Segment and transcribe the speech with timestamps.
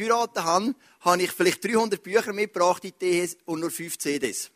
[0.00, 4.50] geheiratet habe, habe ich vielleicht 300 Bücher mitgebracht in THS und nur 5 CDs.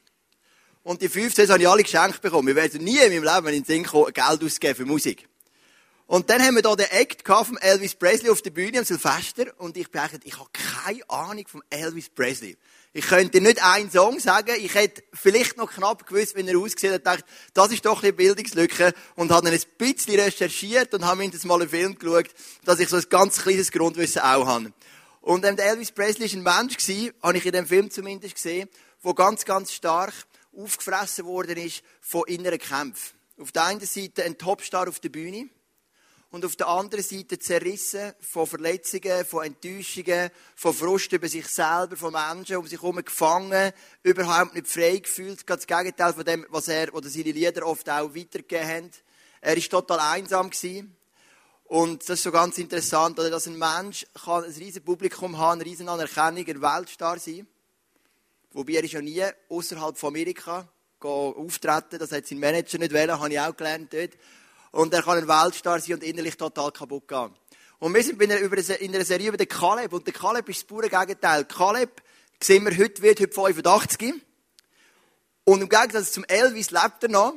[0.82, 2.48] Und die 5 CDs habe ich alle geschenkt bekommen.
[2.48, 5.28] Wir werden nie in meinem Leben in den Sinn kommen, Geld ausgeben für Musik.
[6.06, 9.46] Und dann haben wir da den Act von Elvis Presley auf der Bühne am Silvester
[9.56, 12.58] und ich dachte, ich habe keine Ahnung von Elvis Presley.
[12.92, 16.92] Ich könnte nicht einen Song sagen, ich hätte vielleicht noch knapp gewusst, wie er aussieht
[16.92, 17.24] und dachte,
[17.54, 21.44] das ist doch eine Bildungslücke und habe dann ein bisschen recherchiert und habe mir das
[21.44, 22.28] mal einen Film geschaut,
[22.64, 24.72] dass ich so ein ganz kleines Grundwissen auch habe.
[25.24, 28.68] Und ähm, Elvis Presley war ein Mensch, gewesen, habe ich in dem Film zumindest gesehen,
[29.02, 30.12] der ganz, ganz stark
[30.54, 33.18] aufgefressen worden ist von inneren Kämpfen.
[33.40, 35.48] Auf der einen Seite ein Topstar auf der Bühne,
[36.28, 41.96] und auf der anderen Seite zerrissen von Verletzungen, von Enttäuschungen, von Frust über sich selber,
[41.96, 45.46] von Menschen um sich herum gefangen, überhaupt nicht frei gefühlt.
[45.46, 48.90] Ganz das Gegenteil von dem, was er oder seine Lieder oft auch weitergegeben haben.
[49.40, 50.96] Er ist total einsam gewesen.
[51.74, 55.68] Und das ist so ganz interessant, dass ein Mensch kann ein riesiges Publikum haben, eine
[55.68, 57.48] riesige Anerkennung, ein Weltstar sein.
[58.52, 60.68] Wobei er ist ja nie außerhalb von Amerika
[61.00, 61.98] auftreten.
[61.98, 64.12] Das hat sein Manager nicht wollen, habe ich auch gelernt dort.
[64.70, 67.34] Und er kann ein Weltstar sein und innerlich total kaputt gehen.
[67.80, 69.92] Und wir sind in einer Serie über den Kaleb.
[69.94, 71.44] Und der Kaleb ist das pure Gegenteil.
[71.44, 72.02] Kaleb,
[72.40, 74.14] sehen wir heute, wird heute 85.
[75.42, 77.34] Und im Gegensatz zum Elvis lebt er noch.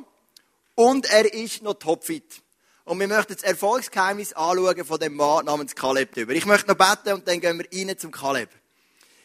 [0.76, 2.40] Und er ist noch topfit.
[2.88, 6.32] Und wir möchten das Erfolgsgeheimnis anschauen von dem Mann namens Kaleb drüber.
[6.32, 8.48] Ich möchte noch beten und dann gehen wir rein zum Kaleb.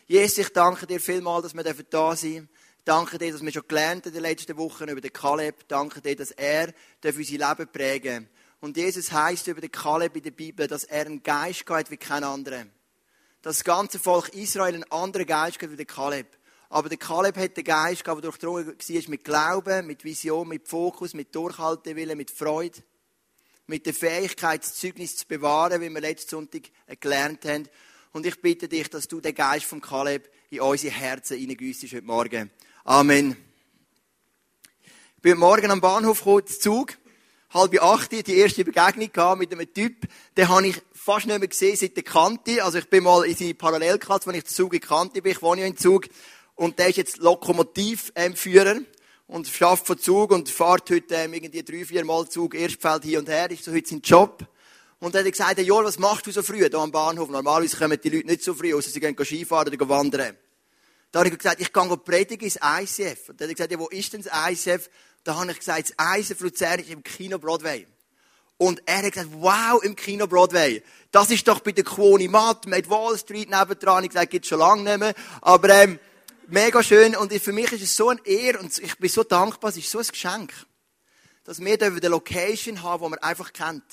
[0.06, 2.50] Jesus, ich danke dir vielmals, dass wir da sein dürfen.
[2.84, 5.66] Danke dir, dass wir schon gelernt in den letzten Wochen über den Kaleb.
[5.70, 6.74] Danke dir, dass er
[7.06, 11.24] unser Leben prägen Und Jesus heißt über den Kaleb in der Bibel, dass er einen
[11.24, 12.66] Geist hat wie kein anderer.
[13.44, 16.28] Das ganze Volk Israel einen anderen Geist hat wie der Kaleb.
[16.68, 21.14] Aber der Kaleb hat den Geist, der durchdrungen war mit Glauben, mit Vision, mit Fokus,
[21.14, 22.84] mit Durchhaltewillen, mit Freude,
[23.68, 26.64] mit der Fähigkeit, das Zeugnis zu bewahren, wie wir letzten Sonntag
[27.00, 27.68] gelernt haben.
[28.12, 32.06] Und ich bitte dich, dass du den Geist vom Kaleb in unsere Herzen hineingüssest heute
[32.06, 32.52] Morgen.
[32.84, 33.38] Amen.
[35.16, 36.98] Ich bin morgen am Bahnhof gekommen, Zug,
[37.52, 41.78] halb acht, die erste Begegnung mit einem Typ, den habe ich fast nicht mehr gesehen
[41.78, 42.64] seit der Kante.
[42.64, 45.42] Also ich bin mal in seine Parallelklasse, wenn ich den Zug in Kante bin, ich
[45.42, 46.08] wohne ja in Zug,
[46.56, 48.82] und der ist jetzt Lokomotivführer
[49.28, 53.20] und schafft von Zug und fährt heute ähm, irgendwie drei, vier Mal Zug Erstfeld hier
[53.20, 54.46] und her, ist so heute sein Job.
[55.00, 57.30] Und dann hat er gesagt, hey, Joel, was machst du so früh hier am Bahnhof?
[57.30, 60.38] Normalerweise kommen die Leute nicht so früh, außer sie gehen Skifahren oder wandern.
[61.12, 63.30] Da habe ich gesagt, ich gehe predigen ins ICF.
[63.30, 64.90] Und dann hat er gesagt, ja, wo ist denn das ICF?
[65.24, 67.86] Da habe ich gesagt, das ICF Luzern ist im Kino Broadway.
[68.58, 70.82] Und er hat gesagt, wow, im Kino Broadway.
[71.12, 74.06] Das ist doch bei der Quoni Matt, mit Wall Street nebendran.
[74.06, 75.14] Ich gesagt, gibt's schon lange nicht mehr.
[75.42, 76.00] Aber, ähm,
[76.48, 77.16] mega schön.
[77.16, 79.90] Und für mich ist es so ein Ehr und ich bin so dankbar, es ist
[79.90, 80.54] so ein Geschenk.
[81.44, 83.84] Dass wir da eine Location haben, die man einfach kennt.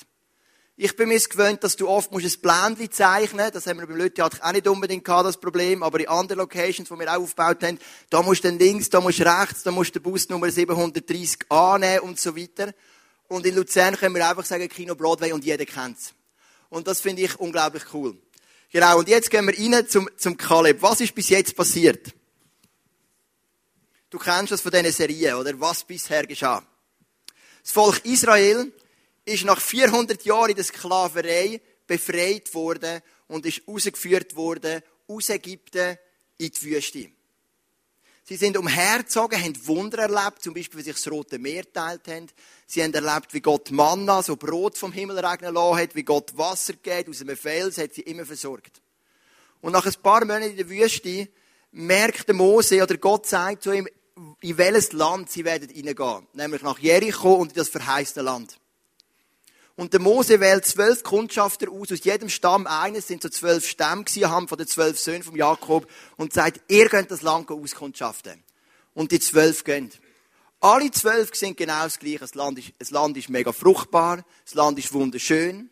[0.82, 3.98] Ich bin mir gewöhnt, dass du oft musst ein Pländchen zeichnen Das haben wir beim
[3.98, 5.82] Lüttheater auch nicht unbedingt gehabt, das Problem.
[5.82, 7.78] Aber in anderen Locations, die wir auch aufgebaut haben,
[8.08, 10.50] da musst du dann links, da musst du rechts, da musst du den Bus Nummer
[10.50, 12.72] 730 annehmen und so weiter.
[13.28, 16.14] Und in Luzern können wir einfach sagen, Kino Broadway und jeder kennt's.
[16.70, 18.16] Und das finde ich unglaublich cool.
[18.72, 19.00] Genau.
[19.00, 20.80] Und jetzt gehen wir rein zum, zum Kaleb.
[20.80, 22.14] Was ist bis jetzt passiert?
[24.10, 25.58] Du kennst das von diesen Serien, oder?
[25.60, 26.64] Was bisher geschah.
[27.62, 28.72] Das Volk Israel
[29.24, 35.96] ist nach 400 Jahren in der Sklaverei befreit worden und ist rausgeführt worden aus Ägypten
[36.38, 37.10] in die Wüste.
[38.24, 42.28] Sie sind umhergezogen, haben Wunder erlebt, zum Beispiel, wie sich das Rote Meer teilt haben.
[42.66, 46.36] Sie haben erlebt, wie Gott Manna, so Brot vom Himmel regnen lassen hat, wie Gott
[46.36, 48.80] Wasser geht aus einem Fels, hat sie immer versorgt.
[49.60, 51.28] Und nach ein paar Monaten in der Wüste
[51.72, 53.88] merkt der Mose oder Gott sagt zu ihm,
[54.40, 56.26] in welches Land sie werden hineingehen.
[56.32, 58.58] Nämlich nach Jericho und in das verheißte Land.
[59.76, 64.04] Und der Mose wählt zwölf Kundschafter aus, aus jedem Stamm eines, sind so zwölf Stämme
[64.04, 68.42] gewesen, haben von den zwölf Söhnen von Jakob, und sagt, ihr könnt das Land auskundschaften.
[68.92, 69.90] Und die zwölf gehen.
[70.60, 72.18] Alle zwölf sind genau das Gleiche.
[72.18, 75.70] Das Land ist, das Land ist mega fruchtbar, das Land ist wunderschön,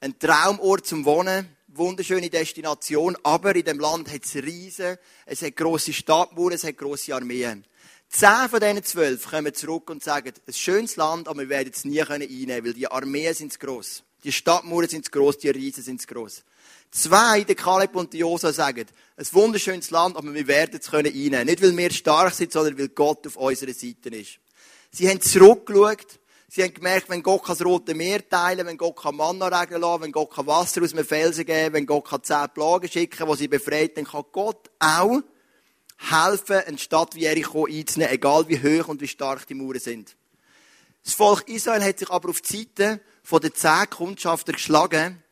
[0.00, 5.56] ein Traumort zum Wohnen, wunderschöne Destination, aber in dem Land hat es Riesen, es hat
[5.56, 7.64] grosse Stadtmauern, es hat grosse Armeen.
[8.08, 11.84] Zehn von diesen zwölf kommen zurück und sagen, ein schönes Land, aber wir werden es
[11.84, 14.02] nie einnehmen können, weil die Armeen sind zu gross.
[14.24, 16.42] Die Stadtmauern sind zu gross, die Riesen sind zu gross.
[16.90, 18.86] Zwei, der Kaleb und die Josa, sagen,
[19.16, 21.46] ein wunderschönes Land, aber wir werden es einnehmen können.
[21.46, 24.38] Nicht, weil wir stark sind, sondern weil Gott auf unserer Seite ist.
[24.90, 26.18] Sie haben zurückgeschaut.
[26.56, 30.12] Sie haben gemerkt, wenn Gott das Rote Meer teilen wenn Gott Manna regnen lassen wenn
[30.12, 34.06] Gott Wasser aus dem Felsen geben wenn Gott zehn Plagen schicken die sie befreit, dann
[34.06, 35.20] kann Gott auch
[35.98, 40.16] helfen, eine Stadt wie Jericho einzunehmen, egal wie hoch und wie stark die Mauern sind.
[41.04, 45.22] Das Volk Israel hat sich aber auf die Seite von den zehn Kundschafter geschlagen,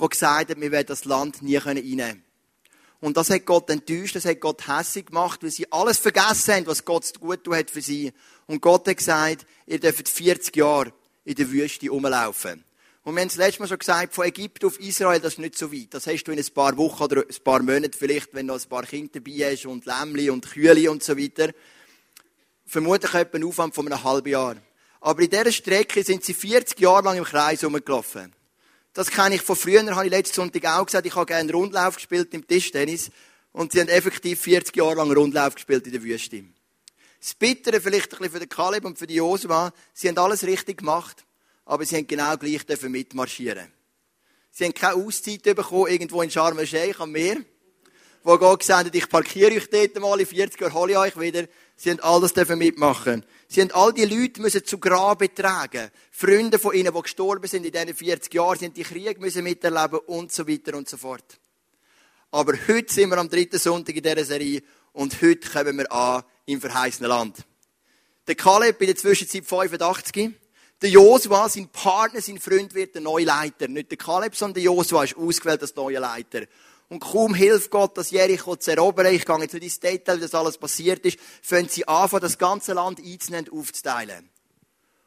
[0.00, 2.29] der gesagt hat, wir werden das Land nie einnehmen können.
[3.00, 6.66] Und das hat Gott enttäuscht, das hat Gott hässlich gemacht, weil sie alles vergessen haben,
[6.66, 8.12] was Gott gut hat für sie.
[8.46, 10.92] Und Gott hat gesagt, ihr dürft 40 Jahre
[11.24, 12.64] in der Wüste rumlaufen.
[13.02, 15.56] Und wir haben das letzte Mal schon gesagt, von Ägypten auf Israel, das ist nicht
[15.56, 15.94] so weit.
[15.94, 18.62] Das hast du in ein paar Wochen oder ein paar Monaten vielleicht, wenn du noch
[18.62, 21.52] ein paar Kinder dabei hast und Lämmli und Kühe und so weiter.
[22.66, 24.56] Vermutlich etwa einen Aufwand von einem halben Jahr.
[25.00, 28.34] Aber in dieser Strecke sind sie 40 Jahre lang im Kreis rumgelaufen.
[28.92, 31.94] Das kenne ich von früher, habe ich letzten Sonntag auch gesagt, ich habe gerne Rundlauf
[31.96, 33.10] gespielt im Tischtennis.
[33.52, 36.44] Und sie haben effektiv 40 Jahre lang Rundlauf gespielt in der Wüste.
[37.20, 40.44] Das Bittere vielleicht ein bisschen für den Kaleb und für die Josua, sie haben alles
[40.44, 41.24] richtig gemacht
[41.70, 43.72] aber sie haben genau gleich dürfen mitmarschieren.
[44.50, 47.36] Sie haben keine Auszeit bekommen, irgendwo in Sharm el-Sheikh am Meer,
[48.24, 51.20] wo Gott gesagt hat, ich parkiere euch dort mal, in 40 Jahren hole ich euch
[51.20, 51.46] wieder.
[51.76, 53.24] Sie haben all das dürfen mitmachen.
[53.52, 55.90] Sie haben all die Leute müssen zu Grabe tragen.
[56.12, 59.42] Freunde von ihnen, die gestorben sind in diesen 40 Jahren, sie haben die Krieg müssen
[59.42, 61.40] miterleben und so weiter und so fort.
[62.30, 64.62] Aber heute sind wir am dritten Sonntag in dieser Serie
[64.92, 67.38] und heute kommen wir an im verheißenen Land.
[68.28, 70.30] Der Kaleb in der Zwischenzeit 85.
[70.80, 73.66] Der Josua, sein Partner, sein Freund, wird der neue Leiter.
[73.66, 76.42] Nicht der Kaleb, sondern der Josua ist ausgewählt als neuer Leiter.
[76.90, 80.22] Und kaum hilft Gott, das Jericho zu erobern, ich gehe jetzt nicht ins Detail, wie
[80.22, 84.28] das alles passiert ist, fangen sie an, das ganze Land einzunehmen und aufzuteilen.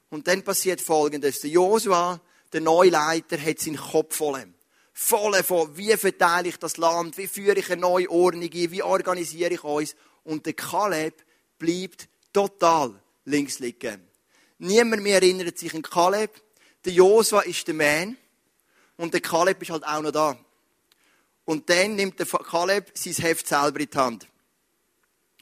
[0.09, 1.41] Und dann passiert Folgendes.
[1.41, 2.21] Der Josua,
[2.53, 4.45] der neue Leiter, hat seinen Kopf voll.
[4.93, 8.81] Voll von, wie verteile ich das Land, wie führe ich eine neue Ordnung ein, wie
[8.81, 9.95] organisiere ich uns.
[10.23, 11.21] Und der Kaleb
[11.59, 14.07] bleibt total links liegen.
[14.57, 16.31] Niemand mehr erinnert sich an Kaleb.
[16.85, 18.15] Der Josua ist der Mann.
[18.95, 20.37] Und der Kaleb ist halt auch noch da.
[21.45, 24.27] Und dann nimmt der Kaleb sein Heft selber in die Hand.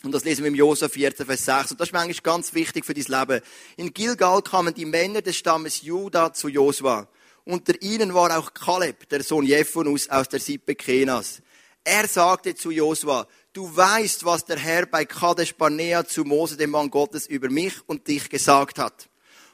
[0.03, 1.71] Und das lesen wir im Josua 14, Vers 6.
[1.71, 3.41] Und das ist eigentlich ganz wichtig für dein Leben.
[3.77, 7.07] In Gilgal kamen die Männer des Stammes Juda zu Josua.
[7.43, 11.41] Unter ihnen war auch Kaleb, der Sohn Jephunnus aus der Sippe Kenas.
[11.83, 16.71] Er sagte zu Josua, du weißt, was der Herr bei Kadesh Barnea zu Mose, dem
[16.71, 19.09] Mann Gottes, über mich und dich gesagt hat.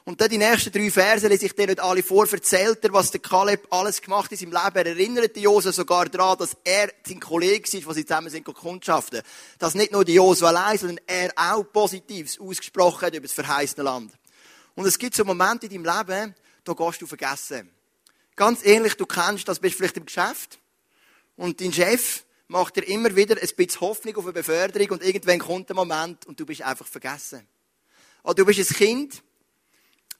[0.08, 3.10] Und dann die nächsten drei Verse lese ich dir nicht alle vor, erzählt er, was
[3.10, 4.76] der Kaleb alles gemacht hat in seinem Leben.
[4.76, 8.44] Er erinnert die Josua sogar daran, dass er sein Kollege ist, wo sie zusammen sind
[8.44, 9.20] kundschaften.
[9.58, 13.82] Dass nicht nur die Josua allein, sondern er auch Positives ausgesprochen hat über das verheißene
[13.82, 14.14] Land.
[14.74, 16.34] Und es gibt so Momente in deinem Leben,
[16.64, 17.68] da gehst du vergessen.
[18.34, 20.58] Ganz ehrlich, du kennst das, bist vielleicht im Geschäft
[21.36, 25.40] und dein Chef macht dir immer wieder ein bisschen Hoffnung auf eine Beförderung und irgendwann
[25.40, 27.46] kommt der Moment und du bist einfach vergessen.
[28.22, 29.22] Oder du bist ein Kind,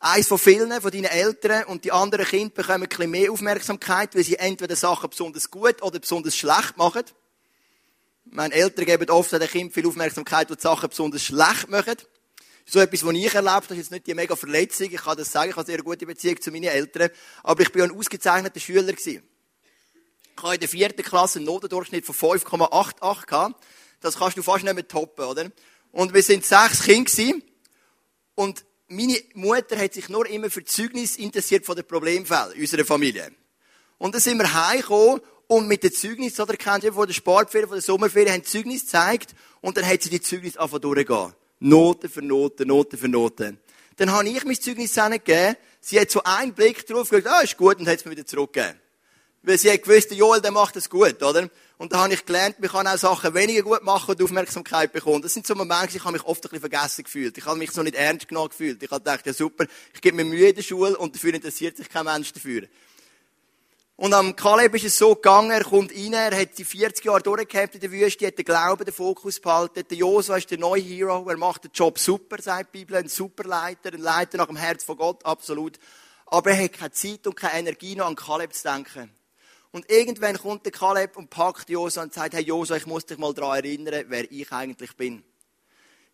[0.00, 4.14] eins von vielen, von deinen Eltern und die anderen Kinder bekommen ein bisschen mehr Aufmerksamkeit,
[4.14, 7.04] weil sie entweder Sachen besonders gut oder besonders schlecht machen.
[8.24, 11.96] Meine Eltern geben oft den Kindern viel Aufmerksamkeit, die die Sachen besonders schlecht machen.
[12.66, 14.88] So etwas, was ich erlebt habe, ist jetzt nicht die mega Verletzung.
[14.90, 17.10] Ich kann das sagen, ich habe eine sehr gute Beziehung zu meinen Eltern.
[17.42, 18.92] Aber ich bin ein ausgezeichneter Schüler.
[18.92, 19.20] Ich
[20.36, 23.64] habe in der vierten Klasse einen Notendurchschnitt von 5,88 gehabt.
[24.00, 25.50] Das kannst du fast nicht mehr toppen, oder?
[25.92, 27.42] Und wir sind sechs Kinder.
[28.34, 33.31] Und meine Mutter hat sich nur immer für Zeugnis interessiert von den Problemfällen unserer Familie.
[33.99, 37.69] Und dann sind wir heimgekommen und mit den Zeugnis, oder kennt ihr von der Sportferien,
[37.69, 41.32] von der Sommerferien, haben Zeugnis gezeigt und dann hat sie die Zeugnis einfach durchgehen.
[41.61, 43.58] Noten für Noten, Noten für Noten.
[43.96, 45.56] Dann habe ich mein Zeugnis gegeben.
[45.81, 48.26] Sie hat so einen Blick drauf gesagt, ah, ist gut, und hat es mir wieder
[48.26, 48.79] zurückgegeben.
[49.43, 51.49] Weil sie gewusst, Joel, der macht das gut, oder?
[51.79, 55.23] Und da habe ich gelernt, man kann auch Sachen weniger gut machen und Aufmerksamkeit bekommen.
[55.23, 57.38] Das sind so Momente, ich habe mich oft ein bisschen vergessen gefühlt.
[57.38, 58.83] Ich habe mich so nicht ernst genommen gefühlt.
[58.83, 59.64] Ich habe gedacht, ja super,
[59.95, 62.66] ich gebe mir Mühe in der Schule und dafür interessiert sich kein Mensch dafür.
[63.95, 67.21] Und am Kaleb ist es so gegangen, er kommt rein, er hat die 40 Jahre
[67.21, 69.83] durchgehabt in der Wüste, hat den Glauben, den Fokus behalten.
[69.88, 73.09] Der Josua ist der neue Hero, er macht den Job super, sagt die Bibel, ein
[73.09, 75.80] super Leiter, ein Leiter nach dem Herz von Gott, absolut.
[76.26, 79.17] Aber er hat keine Zeit und keine Energie noch an Kaleb zu denken.
[79.70, 83.18] Und irgendwann kommt der Kaleb und packt Josua und sagt, hey Josua, ich muss dich
[83.18, 85.22] mal daran erinnern, wer ich eigentlich bin.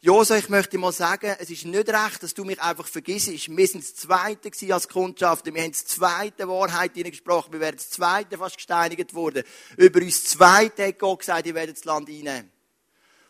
[0.01, 3.29] Josua, ich möchte mal sagen, es ist nicht recht, dass du mich einfach vergisst.
[3.29, 5.47] Wir sind das Zweite als Kundschaft.
[5.47, 7.55] Wir haben das Zweite Wahrheit gesprochen.
[7.55, 9.45] Wir werden das Zweite fast gesteinigt worden.
[9.79, 12.51] Über uns Zweite hat Gott gesagt, ihr werdet das Land einnehmen.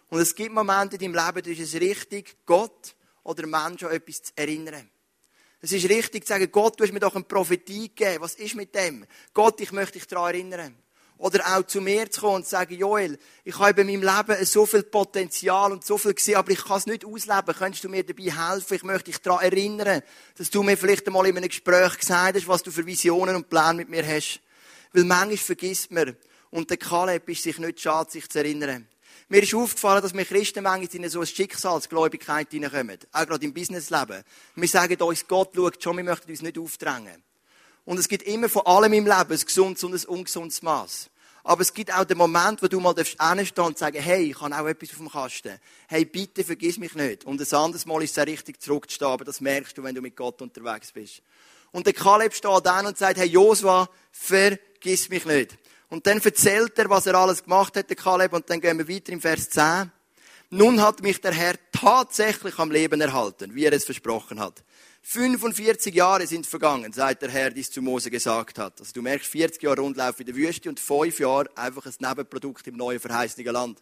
[0.08, 3.94] Und es gibt Momente in deinem Leben, da ist es richtig, Gott oder Menschen an
[3.94, 4.90] etwas zu erinnern.
[5.64, 8.22] Es ist richtig zu sagen, Gott, du hast mir doch eine Prophetie gegeben.
[8.22, 9.06] Was ist mit dem?
[9.32, 10.76] Gott, ich möchte dich daran erinnern.
[11.16, 14.44] Oder auch zu mir zu kommen und zu sagen, Joel, ich habe in meinem Leben
[14.44, 17.54] so viel Potenzial und so viel gesehen, aber ich kann es nicht ausleben.
[17.54, 18.74] Könntest du mir dabei helfen?
[18.74, 20.02] Ich möchte dich daran erinnern,
[20.36, 23.48] dass du mir vielleicht einmal in einem Gespräch gesagt hast, was du für Visionen und
[23.48, 24.40] Pläne mit mir hast.
[24.92, 26.14] Weil manchmal vergisst man.
[26.50, 28.86] Und der Kaleb ist sich nicht schade, sich zu erinnern.
[29.28, 32.98] Mir ist aufgefallen, dass wir Christen manchmal in so eine Schicksalsgläubigkeit hineinkommen.
[33.12, 34.22] Auch gerade im Businessleben.
[34.54, 37.22] Wir sagen uns, Gott schaut schon, wir möchten uns nicht aufdrängen.
[37.86, 41.10] Und es gibt immer von allem im Leben ein gesundes und ein ungesundes Maß.
[41.46, 44.58] Aber es gibt auch den Moment, wo du mal hinstehen und sagen, hey, ich habe
[44.58, 45.58] auch etwas auf dem Kasten.
[45.88, 47.24] Hey, bitte vergiss mich nicht.
[47.24, 50.16] Und ein anderes Mal ist es richtig zurückzustehen, aber das merkst du, wenn du mit
[50.16, 51.20] Gott unterwegs bist.
[51.70, 55.58] Und der Kaleb steht dann und sagt, hey Josua, vergiss mich nicht.
[55.94, 58.88] Und dann erzählt er, was er alles gemacht hat, der Kaleb, und dann gehen wir
[58.88, 59.92] weiter im Vers 10.
[60.50, 64.64] Nun hat mich der Herr tatsächlich am Leben erhalten, wie er es versprochen hat.
[65.02, 68.80] 45 Jahre sind vergangen, seit der Herr dies zu Mose gesagt hat.
[68.80, 72.66] Also du merkst, 40 Jahre Rundlauf in der Wüste und 5 Jahre einfach ein Nebenprodukt
[72.66, 73.78] im neuen verheißenen Land.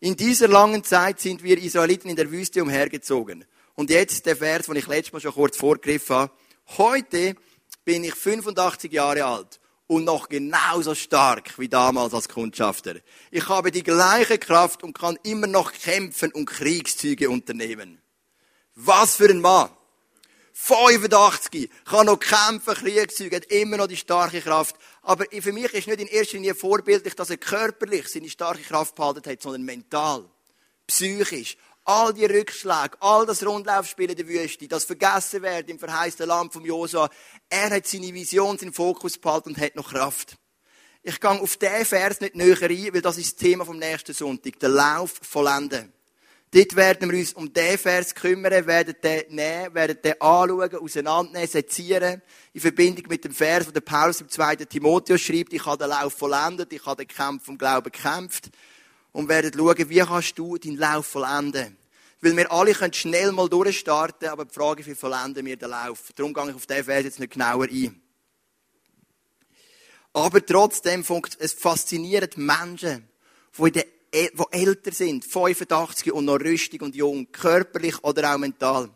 [0.00, 3.46] In dieser langen Zeit sind wir Israeliten in der Wüste umhergezogen.
[3.74, 6.32] Und jetzt der Vers, den ich letztes Mal schon kurz vorgegriffen habe.
[6.76, 7.36] Heute
[7.86, 12.96] bin ich 85 Jahre alt und noch genauso stark wie damals als Kundschafter.
[13.32, 18.00] Ich habe die gleiche Kraft und kann immer noch kämpfen und Kriegszüge unternehmen.
[18.76, 19.70] Was für ein Mann!
[20.60, 24.76] 85, kann noch kämpfen, Kriegszüge, hat immer noch die starke Kraft.
[25.02, 28.96] Aber für mich ist nicht in erster Linie vorbildlich, dass er körperlich seine starke Kraft
[28.96, 30.28] behalten hat, sondern mental,
[30.86, 31.56] psychisch.
[31.88, 36.52] All die Rückschläge, all das Rundlaufspiel in der Wüste, das vergessen werden im verheißten Land
[36.52, 37.08] vom Josua.
[37.48, 40.36] Er hat seine Vision, seinen Fokus behalten und hat noch Kraft.
[41.02, 44.12] Ich gehe auf diesen Vers nicht näher ein, weil das ist das Thema vom nächsten
[44.12, 44.58] Sonntag.
[44.58, 45.90] Der Lauf vollenden.
[46.50, 51.48] Dort werden wir uns um diesen Vers kümmern, werden den nehmen, werden den anschauen, auseinandernehmen,
[51.48, 52.20] sezieren.
[52.52, 54.56] In Verbindung mit dem Vers, der Paulus im 2.
[54.56, 58.50] Timotheus schreibt, ich habe den Lauf vollendet, ich habe den Kampf vom Glauben gekämpft.
[59.12, 61.76] Und werden schauen, wie kannst du deinen Lauf vollenden.
[62.20, 65.70] Weil wir alle können schnell mal durchstarten, aber die Frage ist, wie vollenden wir den
[65.70, 66.12] Lauf.
[66.14, 68.02] Darum gehe ich auf diesen Vers jetzt nicht genauer ein.
[70.12, 71.04] Aber trotzdem,
[71.38, 73.08] es faszinieren Menschen,
[73.56, 78.90] die die älter sind, 85 und noch rüstig und jung, körperlich oder auch mental.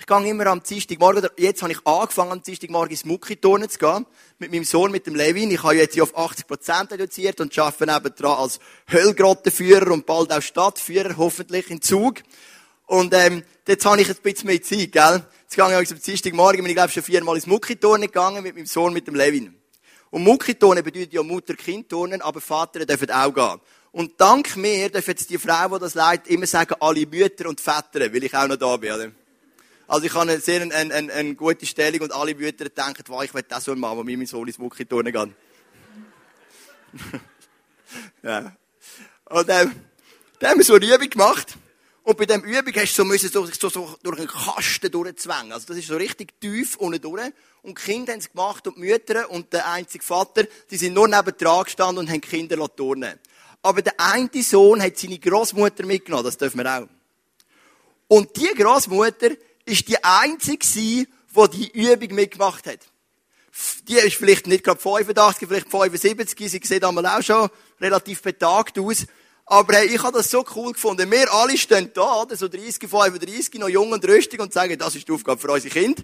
[0.00, 4.06] Ich gehe immer am Dienstagmorgen, jetzt habe ich angefangen, am Dienstagmorgen ins Muckiturnen zu gehen,
[4.38, 5.50] mit meinem Sohn, mit dem Levin.
[5.50, 11.16] Ich habe jetzt auf 80% reduziert und arbeite nebendran als Höllgrottenführer und bald auch Stadtführer,
[11.16, 12.22] hoffentlich in Zug.
[12.86, 15.26] Und, ähm, jetzt habe ich ein bisschen mehr Zeit, gell?
[15.42, 18.66] Jetzt gehe ich am Dienstagmorgen, bin ich glaube schon viermal ins Muckiturnen gegangen, mit meinem
[18.66, 19.52] Sohn, mit dem Levin.
[20.10, 23.60] Und Muckiturnen bedeutet ja Mutter-Kind-Turnen, aber Vater dürfen auch gehen.
[23.90, 27.60] Und dank mir darf jetzt die Frau, die das leitet, immer sagen, alle Mütter und
[27.60, 28.92] Väter, weil ich auch noch da bin.
[28.92, 29.10] Oder?
[29.88, 33.34] Also ich habe eine sehr eine, eine, eine gute Stellung und alle Mütter denken, ich
[33.34, 35.30] will das so machen, wo mir mein Sohn ins Mucki turnen geht.
[38.22, 38.56] ja.
[39.24, 39.72] Und ähm,
[40.38, 41.56] dann haben wir so eine Übung gemacht.
[42.02, 45.52] Und bei dieser Übung hast du so, müssen, so, so, so durch einen Kasten durchzwängen.
[45.52, 47.32] Also das ist so richtig tief unten durch.
[47.62, 50.94] Und die Kinder haben es gemacht und die Mütter und der einzige Vater, die sind
[50.94, 53.18] nur neben dran gestanden und haben die Kinder turnen
[53.62, 56.88] aber der eine Sohn hat seine Großmutter mitgenommen, das dürfen wir auch.
[58.06, 59.30] Und die Großmutter
[59.68, 61.06] ist die einzige, die
[61.52, 62.80] die Übung mitgemacht hat.
[63.88, 67.48] Die ist vielleicht nicht gerade 85, vielleicht 75, sie sieht einmal auch schon
[67.80, 69.06] relativ betagt aus.
[69.46, 71.10] Aber hey, ich habe das so cool gefunden.
[71.10, 75.08] Wir alle stehen da, so 30, 35, noch jung und rüstig und sagen, das ist
[75.08, 76.02] die Aufgabe für unsere Kinder.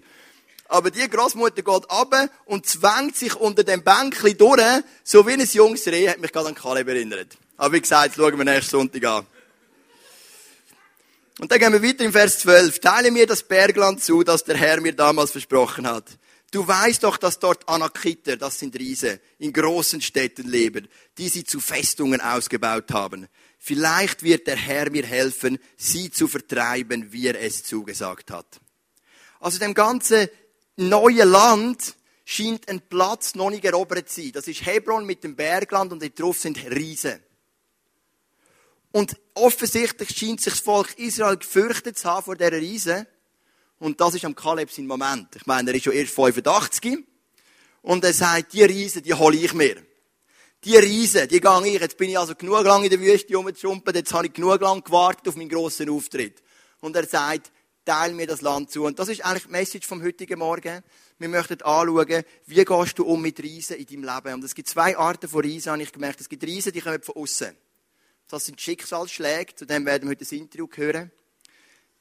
[0.67, 4.61] Aber die Großmutter geht ab und zwängt sich unter dem Bänkchen durch,
[5.03, 7.37] so wie ein junges Reh, hat mich gerade an Kaleb erinnert.
[7.57, 9.27] Aber wie gesagt, schauen wir nächsten Sonntag an.
[11.39, 12.79] Und dann gehen wir weiter im Vers 12.
[12.79, 16.17] Teile mir das Bergland zu, das der Herr mir damals versprochen hat.
[16.51, 20.87] Du weißt doch, dass dort Anakiter, das sind Riese, in großen Städten leben,
[21.17, 23.27] die sie zu Festungen ausgebaut haben.
[23.59, 28.61] Vielleicht wird der Herr mir helfen, sie zu vertreiben, wie er es zugesagt hat.
[29.41, 30.29] Also dem ganzen
[30.77, 34.31] neuen Land scheint ein Platz noch nicht erobert zu sein.
[34.33, 37.21] Das ist Hebron mit dem Bergland und darauf sind Riesen.
[38.95, 43.05] Und offensichtlich scheint sich das Volk Israel gefürchtet zu haben vor dieser Riese.
[43.77, 45.35] Und das ist am Kaleb sein Moment.
[45.35, 46.99] Ich meine, er ist schon erst 85.
[47.81, 49.83] Und er sagt, die Riese, die hole ich mir.
[50.63, 51.81] Die Riese, die gehe ich.
[51.81, 53.97] Jetzt bin ich also genug lang in der Wüste rumgeschrumpelt.
[53.97, 56.41] Jetzt habe ich genug lang gewartet auf meinen grossen Auftritt.
[56.79, 57.51] Und er sagt,
[57.83, 58.85] teile mir das Land zu.
[58.85, 60.81] Und das ist eigentlich die Message vom heutigen Morgen.
[61.19, 64.35] Wir möchten anschauen, wie gehst du um mit Riesen in deinem Leben.
[64.35, 66.21] Und es gibt zwei Arten von Riesen, habe ich gemerkt.
[66.21, 67.57] Es gibt Riesen, die kommen von außen.
[68.27, 71.11] Das sind Schicksalsschläge, zu dem werden wir heute ein Interview hören.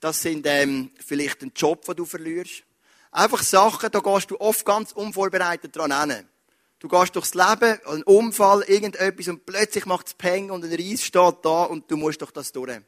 [0.00, 2.62] Das sind ähm, vielleicht ein Job, den du verlierst.
[3.10, 6.26] Einfach Sachen, da gehst du oft ganz unvorbereitet dran hin.
[6.78, 11.02] Du gehst durchs Leben, ein Unfall, irgendetwas und plötzlich macht es Peng und ein Reis
[11.04, 12.80] steht da und du musst durch das durch.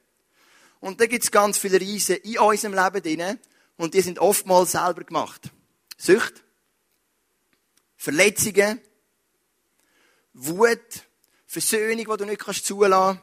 [0.81, 3.39] Und da gibt es ganz viele Reisen in unserem Leben drin
[3.77, 5.51] und die sind oftmals selber gemacht.
[5.97, 6.43] Sucht,
[7.97, 8.81] Verletzungen,
[10.35, 11.06] Wut,
[11.61, 13.21] Versöhnung, die du nicht kannst zulassen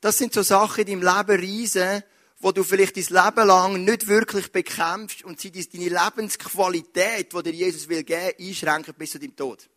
[0.00, 2.02] das sind so Sachen in deinem Leben Riesen,
[2.38, 7.52] wo du vielleicht dein Leben lang nicht wirklich bekämpfst und sie deine Lebensqualität, die dir
[7.52, 9.68] Jesus will geben, einschränken bis zu deinem Tod.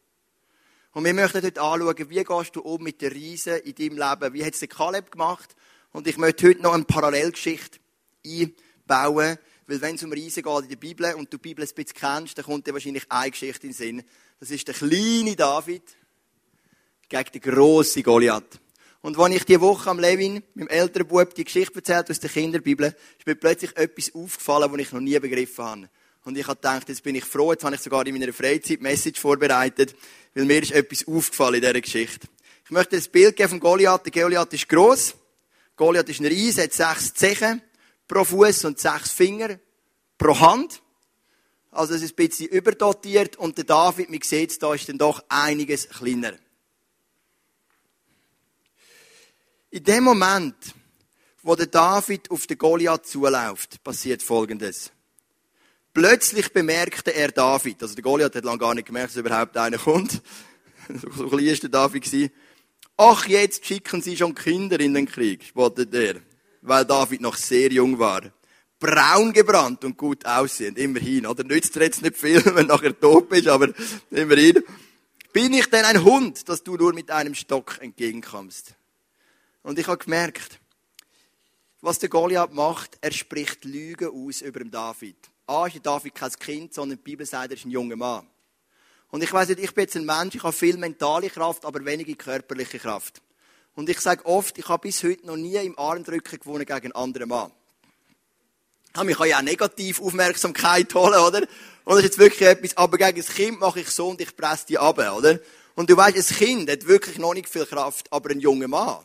[0.92, 4.34] Und wir möchten heute anschauen, wie gehst du um mit den Riesen in deinem Leben?
[4.34, 5.56] Wie hat es der Kaleb gemacht?
[5.94, 7.80] Und ich möchte heute noch eine Parallelgeschichte
[8.24, 9.40] einbauen,
[9.70, 11.94] weil wenn es um Riesen geht in der Bibel und du die Bibel ein bisschen
[11.94, 14.04] kennst, dann kommt dir wahrscheinlich eine Geschichte in den Sinn.
[14.40, 15.84] Das ist der kleine David
[17.08, 18.60] gegen den grossen Goliath.
[19.02, 22.32] Und als ich diese Woche am Levin, meinem älteren Bub, die Geschichte erzählt aus der
[22.32, 25.90] Kinderbibel, ist mir plötzlich etwas aufgefallen, was ich noch nie begriffen habe.
[26.24, 28.82] Und ich habe gedacht, jetzt bin ich froh, jetzt habe ich sogar in meiner Freizeit
[28.82, 29.96] Message vorbereitet,
[30.34, 32.28] weil mir ist etwas aufgefallen in dieser Geschichte.
[32.66, 34.04] Ich möchte ein Bild geben von Goliath.
[34.04, 35.14] Der Goliath ist gross.
[35.76, 37.62] Goliath ist ein Ries, hat sechs Zehen
[38.10, 39.58] pro Fuß und sechs Finger
[40.18, 40.82] pro Hand.
[41.72, 44.98] Also es ist ein bisschen überdotiert und der David, man sieht es, da ist dann
[44.98, 46.34] doch einiges kleiner.
[49.70, 50.56] In dem Moment,
[51.44, 54.92] wo der David auf den Goliath zuläuft, passiert Folgendes.
[55.94, 59.78] Plötzlich bemerkte er David, also der Goliath hat lange gar nicht gemerkt, dass überhaupt einer
[59.78, 60.24] kommt.
[61.16, 62.32] so klein ist der David.
[62.98, 66.16] Ach, jetzt schicken sie schon Kinder in den Krieg, spottet er,
[66.62, 68.22] weil David noch sehr jung war.
[68.80, 71.44] Braun gebrannt und gut aussehend, immerhin, oder?
[71.44, 73.70] Nützt dir jetzt nicht viel, wenn du nachher tot bist, aber
[74.10, 74.64] immerhin.
[75.34, 78.74] Bin ich denn ein Hund, dass du nur mit einem Stock entgegenkommst?
[79.62, 80.60] Und ich habe gemerkt,
[81.82, 85.18] was der Goliath macht, er spricht Lügen aus über den David.
[85.48, 88.28] A ist der David kein Kind, sondern die Bibel sagt, er ist ein junger Mann.
[89.12, 91.84] Und ich weiß nicht, ich bin jetzt ein Mensch, ich habe viel mentale Kraft, aber
[91.84, 93.22] wenige körperliche Kraft.
[93.80, 96.92] Und ich sage oft, ich habe bis heute noch nie im Armdrücken gewonnen gegen einen
[96.92, 97.50] anderen Mann.
[99.08, 101.44] Ich kann ja auch negativ Aufmerksamkeit holen, oder?
[101.86, 104.36] Und das ist jetzt wirklich etwas, aber gegen ein Kind mache ich so und ich
[104.36, 105.40] presse die ab, oder?
[105.76, 108.98] Und du weißt, ein Kind hat wirklich noch nicht viel Kraft, aber ein junger Mann,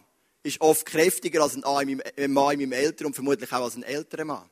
[0.42, 4.24] ist oft kräftiger als ein Mann in meinem Eltern und vermutlich auch als ein älterer
[4.24, 4.50] Mann.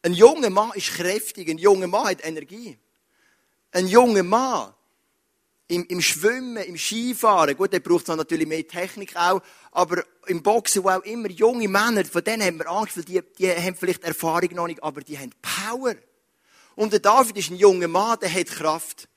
[0.00, 2.78] Ein junger Mann ist kräftig, ein junger Mann hat Energie.
[3.72, 4.72] Ein junger Mann
[5.68, 9.42] im, im Schwimmen, im Skifahren, gut, der braucht natürlich mehr Technik auch,
[9.72, 13.20] aber im Boxen, wo auch immer junge Männer, von denen haben wir Angst, weil die,
[13.38, 15.94] die haben vielleicht Erfahrung noch nicht, aber die haben Power.
[16.76, 19.08] Und der David ist ein junger Mann, der hat Kraft.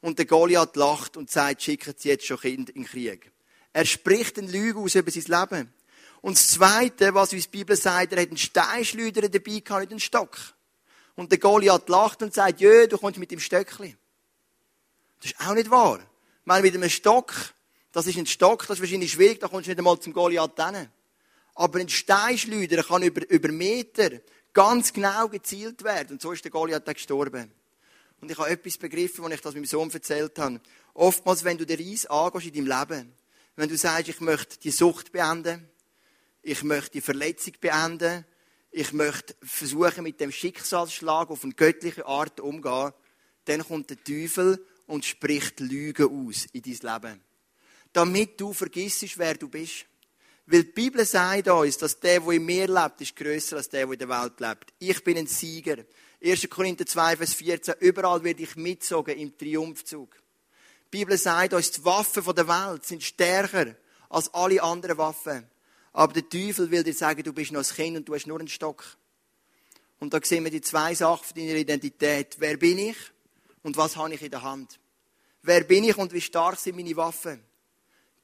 [0.00, 3.32] Und der Goliath lacht und sagt, schicken sie jetzt schon Kinder in den Krieg.
[3.72, 5.72] Er spricht eine Lüge aus über sein Leben.
[6.20, 9.90] Und das Zweite, was uns die Bibel sagt, er hat einen Steinschleuder dabei gehabt, nicht
[9.90, 10.36] einen Stock.
[11.14, 13.96] Und der Goliath lacht und sagt, jö, du kommst mit dem Stöckli.
[15.24, 16.00] Das ist auch nicht wahr.
[16.00, 17.32] Ich meine, mit einem Stock,
[17.92, 20.62] das ist ein Stock, das ist wahrscheinlich schwierig, da kommst du nicht einmal zum Goliath
[20.62, 20.86] hin.
[21.54, 24.20] Aber ein Steinschleuder kann über, über Meter
[24.52, 26.12] ganz genau gezielt werden.
[26.12, 27.50] Und so ist der Goliath gestorben.
[28.20, 30.60] Und ich habe etwas begriffen, als ich das meinem Sohn erzählt habe.
[30.92, 33.14] Oftmals, wenn du den Reis angehst in deinem Leben,
[33.56, 35.66] wenn du sagst, ich möchte die Sucht beenden,
[36.42, 38.26] ich möchte die Verletzung beenden,
[38.72, 42.92] ich möchte versuchen, mit dem Schicksalsschlag auf eine göttliche Art umzugehen,
[43.46, 47.20] dann kommt der Teufel und spricht Lügen aus in dein Leben.
[47.92, 49.86] Damit du vergisst, wer du bist.
[50.46, 53.86] Weil die Bibel sagt uns, dass der, der in mir lebt, ist grösser als der,
[53.86, 54.74] der in der Welt lebt.
[54.78, 55.84] Ich bin ein Sieger.
[56.22, 56.48] 1.
[56.50, 57.74] Korinther 2, Vers 14.
[57.80, 60.14] Überall werde ich mitzogen im Triumphzug.
[60.14, 63.74] Die Bibel sagt uns, die Waffen der Welt sind stärker
[64.10, 65.46] als alle anderen Waffen.
[65.92, 68.38] Aber der Teufel will dir sagen, du bist noch ein Kind und du hast nur
[68.38, 68.84] einen Stock.
[69.98, 72.36] Und da sehen wir die zwei Sachen deiner Identität.
[72.38, 72.96] Wer bin ich
[73.64, 74.78] und was habe ich in der Hand?
[75.42, 77.42] Wer bin ich und wie stark sind meine Waffen?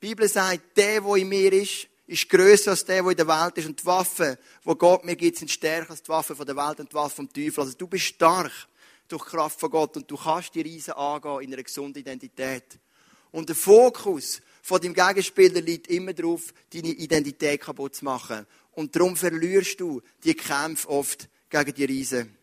[0.00, 3.26] Die Bibel sagt, der, der in mir ist, ist grösser als der, der in der
[3.26, 3.66] Welt ist.
[3.66, 6.80] Und die Waffen, die Gott mir gibt, sind stärker als die Waffen von der Welt
[6.80, 7.60] und die Waffen vom Teufel.
[7.60, 8.52] Also du bist stark
[9.08, 12.78] durch die Kraft von Gott und du kannst die Riesen angehen in einer gesunden Identität.
[13.30, 18.46] Und der Fokus von deinem Gegenspieler liegt immer darauf, deine Identität kaputt zu machen.
[18.72, 22.36] Und darum verlierst du die Kämpfe oft gegen die Riesen.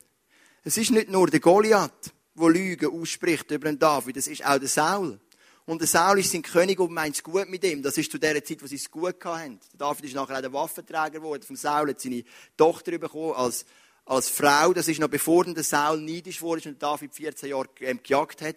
[0.64, 4.60] Es ist nicht nur der Goliath, der Lügen ausspricht über den David, es ist auch
[4.60, 5.20] der Saul.
[5.66, 7.84] Und der Saul ist sein König und meint es gut mit ihm.
[7.84, 9.60] Das ist zu der Zeit, wo sie es gut hatten.
[9.74, 11.44] Der David ist nachher auch der Waffenträger geworden.
[11.44, 12.24] Vom Saul hat seine
[12.56, 13.66] Tochter bekommen als
[14.08, 18.00] als Frau, das ist noch bevor der Saul neidisch wurde und David 14 Jahre ähm,
[18.02, 18.56] gejagt hat.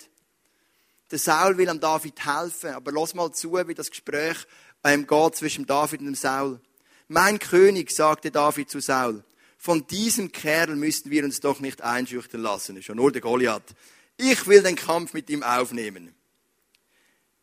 [1.11, 4.37] Der Saul will am David helfen, aber lass mal zu, wie das Gespräch
[4.85, 6.61] ähm, geht zwischen David und dem Saul.
[7.09, 9.25] Mein König, sagte David zu Saul,
[9.61, 12.81] von diesem Kerl müssten wir uns doch nicht einschüchtern lassen.
[12.81, 13.75] Ja nur der Goliath.
[14.17, 16.15] Ich will den Kampf mit ihm aufnehmen.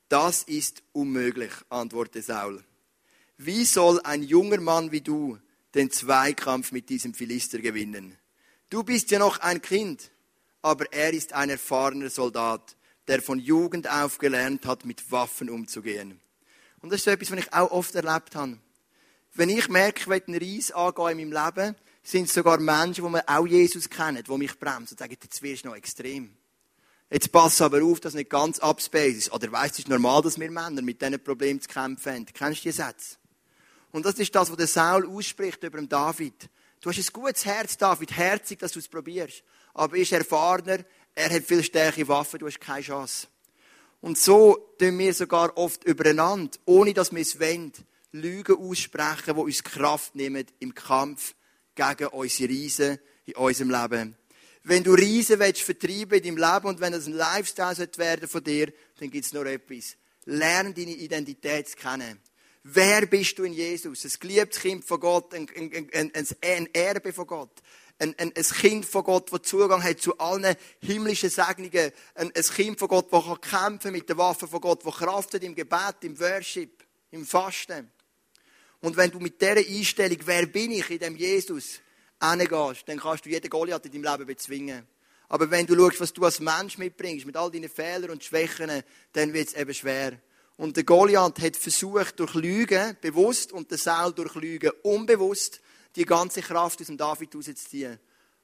[0.10, 2.64] Das ist unmöglich, antwortete Saul.
[3.38, 5.38] Wie soll ein junger Mann wie du
[5.78, 8.18] den Zweikampf mit diesem Philister gewinnen.
[8.72, 10.10] Du bist ja noch ein Kind,
[10.64, 12.76] aber er ist ein erfahrener Soldat,
[13.08, 16.20] der von Jugend auf gelernt hat, mit Waffen umzugehen.
[16.82, 18.58] Und das ist so etwas, was ich auch oft erlebt habe.
[19.36, 21.76] Wenn ich merke, ich will einen Reis angehen in meinem Leben,
[22.10, 25.70] sind sogar Menschen, die auch Jesus kennen, die mich bremsen und sagen, jetzt wirst du
[25.70, 26.32] noch extrem.
[27.10, 29.34] Jetzt pass aber auf, dass nicht ganz abspace ist.
[29.34, 32.26] Oder weißt du, es ist normal, dass wir Männer mit diesen Problemen zu kämpfen haben.
[32.26, 33.18] Kennst du die Sätze?
[33.92, 36.50] Und das ist das, was der Saul ausspricht über den David.
[36.80, 39.44] Du hast ein gutes Herz, David, herzig, dass du es probierst.
[39.74, 43.28] Aber er ist erfahrener, er hat viel stärkere Waffen, du hast keine Chance.
[44.00, 47.74] Und so tun wir sogar oft übereinander, ohne dass wir es wollen,
[48.14, 51.34] Lügen aussprechen, die uns Kraft nehmen im Kampf
[51.78, 54.18] gegen unsere Riesen in unserem Leben.
[54.64, 58.44] Wenn du Riesen willst vertreiben in deinem Leben und wenn das ein Lifestyle werden von
[58.44, 59.96] dir, dann gibt es noch etwas.
[60.26, 62.20] Lerne deine Identität zu kennen.
[62.64, 64.04] Wer bist du in Jesus?
[64.04, 67.62] Ein geliebtes Kind von Gott, ein, ein, ein, ein Erbe von Gott.
[67.98, 71.92] Ein, ein, ein, Kind von Gott, das Zugang hat zu allen himmlischen Segnungen.
[72.16, 75.34] Ein, ein Kind von Gott, das kann kämpfen mit den Waffen von Gott, das Kraft
[75.34, 77.90] hat im Gebet, im Worship, im Fasten.
[78.82, 81.80] Und wenn du mit dieser Einstellung, wer bin ich in dem Jesus,
[82.22, 84.88] hingehst, dann kannst du jeden Goliath in deinem Leben bezwingen.
[85.30, 88.84] Aber wenn du schaust, was du als Mensch mitbringst, mit all deinen Fehlern und Schwächen,
[89.14, 90.20] dann wird es eben schwer.
[90.56, 95.62] Und der Goliath hat versucht, durch Lügen, bewusst, und der Saul durch Lügen, unbewusst,
[95.96, 98.00] die ganze Kraft aus dem David rauszuziehen.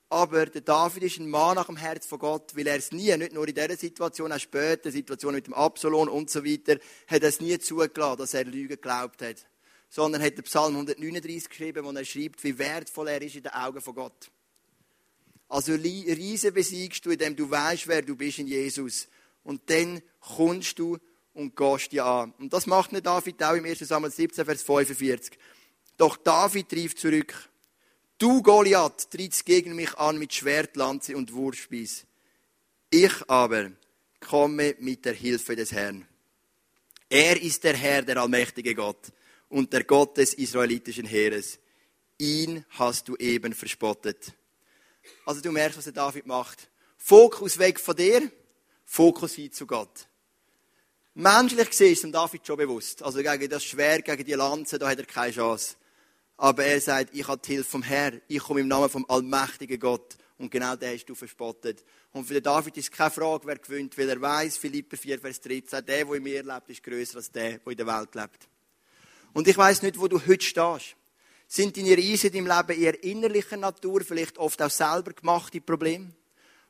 [0.10, 3.16] Aber der David ist ein Mann nach dem Herz von Gott, weil er es nie,
[3.18, 7.24] nicht nur in dieser Situation, auch später, Situation mit dem Absalon und so weiter, hat
[7.24, 9.48] er es nie zugelassen, dass er Lügen geglaubt hat.
[9.94, 13.52] Sondern hat der Psalm 139 geschrieben, wo er schreibt, wie wertvoll er ist in den
[13.52, 14.32] Augen von Gott.
[15.48, 19.08] Also Riesen besiegst du, indem du weißt, wer du bist in Jesus.
[19.44, 20.98] Und dann kommst du
[21.36, 22.34] und gehst dir an.
[22.40, 23.78] Und das macht nicht David auch im 1.
[23.88, 25.38] Samuel 17, Vers 45.
[25.96, 27.36] Doch David rief zurück,
[28.18, 32.08] du Goliath trittst gegen mich an mit Schwert, Lanze und Wurfspieß.
[32.90, 33.72] Ich aber
[34.20, 36.08] komme mit der Hilfe des Herrn.
[37.10, 39.12] Er ist der Herr, der allmächtige Gott
[39.54, 41.60] und der Gott des israelitischen Heeres.
[42.18, 44.34] Ihn hast du eben verspottet.
[45.28, 46.70] Also du merkst, was der David macht.
[46.98, 48.32] Fokus weg von dir,
[48.84, 50.08] Fokus hin zu Gott.
[51.14, 53.04] Menschlich gesehen ist dem David schon bewusst.
[53.04, 55.76] Also gegen das Schwert, gegen die Lanze, da hat er keine Chance.
[56.36, 58.22] Aber er sagt, ich habe die Hilfe vom Herrn.
[58.28, 60.18] Ich komme im Namen vom allmächtigen Gott.
[60.40, 61.84] Und genau den hast du verspottet.
[62.12, 65.42] Und für den David ist keine Frage, wer gewinnt, weil er weiß, Philipper 4, Vers
[65.42, 68.50] 13, der, der in mir lebt, ist größer als der, der in der Welt lebt.
[69.34, 70.96] Und ich weiß nicht, wo du heute stehst.
[71.48, 76.14] Sind deine in deinem Leben eher innerlicher Natur, vielleicht oft auch selber gemachte Probleme?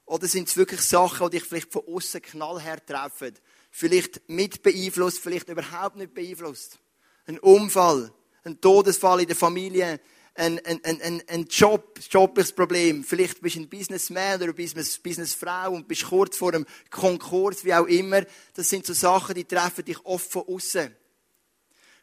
[0.05, 3.33] Oder sind es wirklich Sachen, die dich vielleicht von außen knallhart treffen?
[3.75, 6.77] vielleicht mit beeinflusst, vielleicht überhaupt nicht beeinflusst.
[7.25, 9.99] Ein Unfall, ein Todesfall in der Familie,
[10.35, 13.03] ein, ein, ein, ein Job, jobliches Problem.
[13.03, 17.73] Vielleicht bist du ein Businessman oder Business, Businessfrau und bist kurz vor einem Konkurs, wie
[17.73, 18.21] auch immer.
[18.53, 20.95] Das sind so Sachen, die treffen dich oft von außen.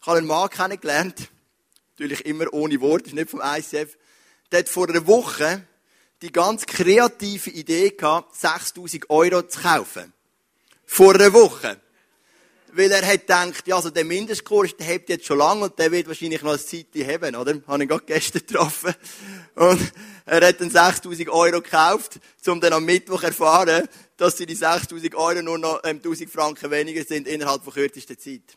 [0.00, 1.28] Ich habe einen Mann kennengelernt,
[1.90, 3.98] natürlich immer ohne Wort, ist nicht vom ICF.
[4.50, 5.62] Der hat vor einer Woche
[6.22, 10.10] die ganz kreative Idee gehabt, 6000 Euro zu kaufen.
[10.86, 11.78] Vor einer Woche.
[12.72, 15.92] Weil er hat gedacht, ja, also der Mindestkurs, der hebt jetzt schon lange und der
[15.92, 17.60] wird wahrscheinlich noch eine Zeit haben, oder?
[17.66, 18.94] Habe ich gerade gestern getroffen.
[19.54, 19.92] Und
[20.24, 23.86] er hat dann 6000 Euro gekauft, um dann am Mittwoch erfahren,
[24.16, 28.18] dass sie die 6000 Euro nur noch ähm, 1000 Franken weniger sind innerhalb von kürzester
[28.18, 28.56] Zeit.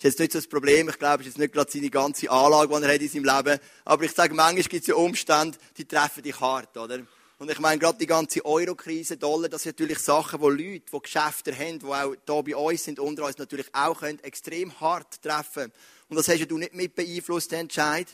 [0.00, 0.88] Ist jetzt nicht so das Problem.
[0.88, 3.24] Ich glaube, es ist jetzt nicht gerade seine ganze Anlage, die er hat in seinem
[3.24, 3.60] Leben.
[3.84, 7.00] Aber ich sage, manchmal gibt es ja Umstände, die treffen dich hart, oder?
[7.36, 10.98] Und ich meine, gerade die ganze Euro-Krise, Dollar, das sind natürlich Sachen, wo Leute, die
[11.02, 15.20] Geschäfte haben, die auch hier bei uns sind, unter uns natürlich auch können, extrem hart
[15.20, 15.70] treffen.
[16.08, 18.06] Und das hast du nicht mit beeinflusst, den Entscheid.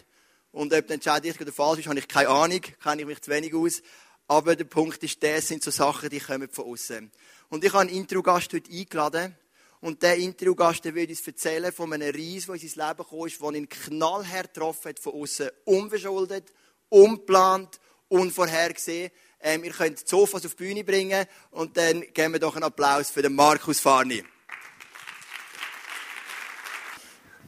[0.51, 3.21] Und ob der Entscheid richtig oder falsch ist, habe ich keine Ahnung, kenne ich mich
[3.21, 3.81] zu wenig aus.
[4.27, 7.13] Aber der Punkt ist, das sind so Sachen, die kommen von außen.
[7.49, 9.37] Und ich habe einen Interviewgast heute eingeladen.
[9.81, 13.27] Und der Interviewgast, der wird uns erzählen von einem Reis, der in sein Leben gekommen
[13.27, 15.51] ist, der ihn knallhart getroffen hat von außen.
[15.65, 16.53] Unverschuldet,
[16.89, 19.11] unplant, unvorhergesehen.
[19.41, 22.65] Ähm, ihr könnt die Sofas auf die Bühne bringen und dann geben wir doch einen
[22.65, 24.25] Applaus für den Markus Farni.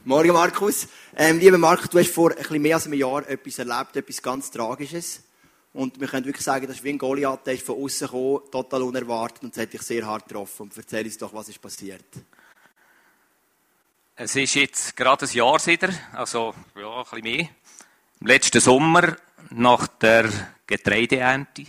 [0.04, 0.86] Morgen, Markus.
[1.16, 4.22] Ähm, lieber Markus, du hast vor ein bisschen mehr als einem Jahr etwas erlebt, etwas
[4.22, 5.22] ganz Tragisches.
[5.78, 8.40] Und wir können wirklich sagen, das ist wie ein Goliath, der ist von außen gekommen,
[8.50, 10.62] total unerwartet und es hat dich sehr hart getroffen.
[10.62, 12.04] Und erzähl uns doch, was ist passiert.
[14.16, 17.48] Es ist jetzt gerade ein Jahr wieder, also ja, ein bisschen mehr.
[18.20, 19.16] Im letzten Sommer
[19.50, 20.28] nach der
[20.66, 21.66] Getreideernte.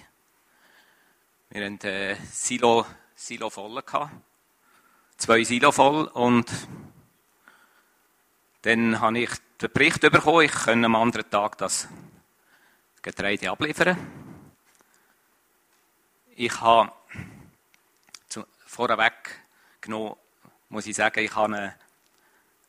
[1.51, 3.79] Wir hatten äh, Silo, Silo voll.
[3.83, 4.11] Gehabt.
[5.17, 6.05] Zwei Silo voll.
[6.05, 6.49] Und
[8.63, 9.29] dann habe ich
[9.61, 11.87] den Bericht bekommen, ich könne am anderen Tag das
[13.01, 13.97] Getreide abliefern.
[16.35, 16.91] Ich habe
[18.27, 19.13] zu, vorweg
[19.81, 20.15] genommen,
[20.69, 21.73] muss ich sagen, ich habe einen,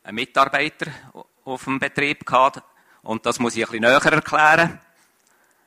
[0.03, 0.91] einen Mitarbeiter
[1.43, 2.63] auf dem Betrieb gehabt,
[3.03, 4.79] und das muss ich ein bisschen näher erklären.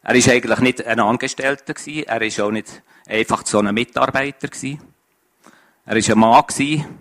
[0.02, 2.04] Er ist eigentlich nicht ein Angestellter gewesen.
[2.04, 4.80] Er ist auch nicht einfach so ein Mitarbeiter gewesen.
[5.84, 6.98] Er ist ein Mann gewesen,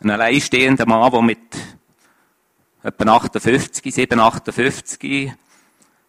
[0.00, 1.56] ein alleinstehender Mann, der mit
[2.82, 5.32] etwa 58, 7, 58,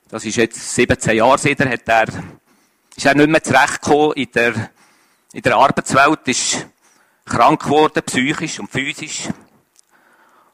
[0.09, 2.07] das ist jetzt 17 Jahre seither, hat er,
[2.95, 4.69] ist er nicht mehr zurechtgekommen in der,
[5.33, 6.65] in der Arbeitswelt, ist
[7.25, 9.27] krank geworden, psychisch und physisch,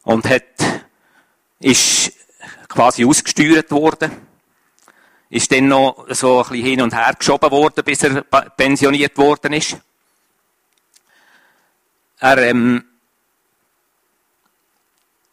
[0.03, 0.43] und hat,
[1.59, 2.13] ist
[2.67, 4.11] quasi ausgesteuert worden,
[5.29, 9.53] ist dann noch so ein bisschen hin und her geschoben worden, bis er pensioniert worden
[9.53, 9.77] ist.
[12.19, 12.83] Er, ähm,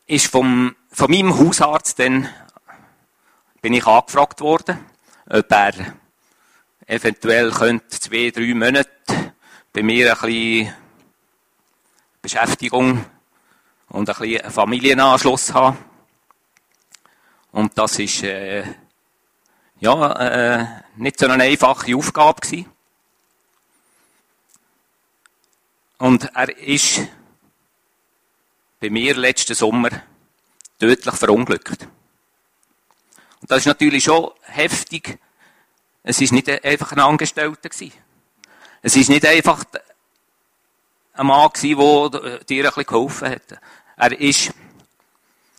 [0.07, 2.29] ist vom, von meinem Hausarzt dann,
[3.61, 4.79] bin ich angefragt worden,
[5.29, 5.73] ob er
[6.87, 9.35] eventuell könnte zwei, drei Monate
[9.73, 10.75] bei mir ein bisschen
[12.23, 13.05] Beschäftigung
[13.89, 15.79] und ein bisschen Familienanschluss haben.
[17.53, 18.65] Und das ist, äh,
[19.81, 22.71] ja, äh, nicht so eine einfache Aufgabe gewesen.
[25.99, 27.01] Und er ist
[28.81, 29.91] bei mir letzten Sommer
[30.79, 31.87] tödlich verunglückt.
[33.43, 35.19] Das ist natürlich schon heftig.
[36.03, 37.93] Es ist nicht einfach ein Angestellter gewesen.
[38.83, 39.65] Es ist nicht einfach
[41.15, 43.61] ein Mann gewesen, der dir ein bisschen geholfen hat.
[43.97, 44.53] Er ist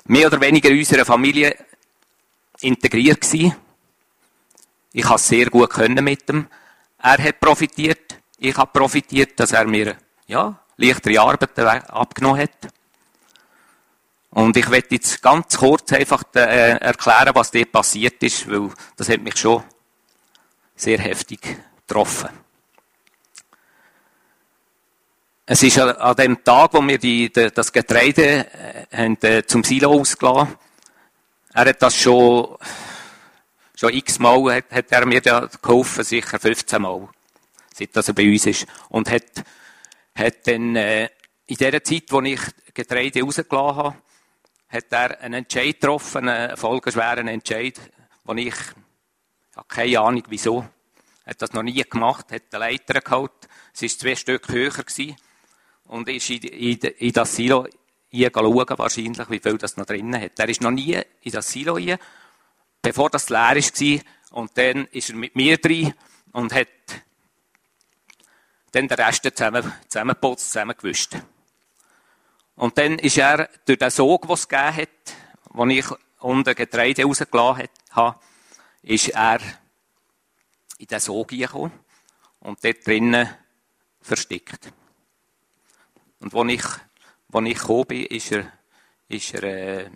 [0.05, 1.55] mehr oder weniger in unserer Familie
[2.61, 3.55] integriert gewesen.
[4.93, 6.47] Ich habe sehr gut können mit ihm.
[6.97, 8.17] Er hat profitiert.
[8.37, 9.95] Ich habe profitiert, dass er mir,
[10.27, 12.73] ja, leichtere Arbeit abgenommen hat.
[14.31, 19.09] Und ich werde jetzt ganz kurz einfach äh, erklären, was dort passiert ist, weil das
[19.09, 19.63] hat mich schon
[20.75, 22.29] sehr heftig getroffen.
[25.45, 29.91] Es ist an dem Tag, wo wir die, das Getreide äh, haben, äh, zum Silo
[29.99, 30.55] ausgelassen
[31.53, 32.55] Er hat das schon,
[33.75, 37.09] schon x-mal, hat, hat er mir da geholfen, sicher 15 Mal,
[37.73, 38.65] seit er bei uns ist.
[38.87, 39.43] Und hat,
[40.15, 41.09] hat dann äh,
[41.47, 42.39] in der Zeit, wo ich
[42.73, 43.95] Getreide rausgelassen habe,
[44.71, 47.79] hat er einen Entscheid getroffen, einen folgenschweren Entscheid,
[48.23, 50.65] wo ich, ich habe keine Ahnung wieso,
[51.25, 53.31] hat das noch nie gemacht, hat die Leiter geholt,
[53.73, 55.15] es war zwei Stück höher gewesen,
[55.85, 57.67] und ist in, in, in das Silo
[58.13, 60.39] schauen, wahrscheinlich, wie viel das noch drinnen hat.
[60.39, 61.97] Er ist noch nie in das Silo rein,
[62.81, 63.99] bevor das leer war,
[64.31, 65.93] und dann ist er mit mir drin
[66.31, 66.67] und hat
[68.71, 71.17] dann den Rest zusammen, zusammengeputzt, zusammengewischt.
[72.55, 75.15] Und dann ist er durch den Sog, den es gegeben hat,
[75.49, 75.85] wo ich
[76.19, 78.19] unter Getreide rausgelassen habe,
[78.83, 79.39] ist er
[80.77, 81.71] in den Sog gekommen
[82.39, 83.29] und dort drinnen
[84.01, 84.71] versteckt.
[86.19, 86.65] Und als ich,
[87.33, 88.51] als ich gekommen bin, ist er,
[89.07, 89.89] ist er äh,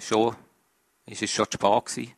[0.00, 0.36] schon,
[1.06, 2.14] ist es schon zu spät gewesen.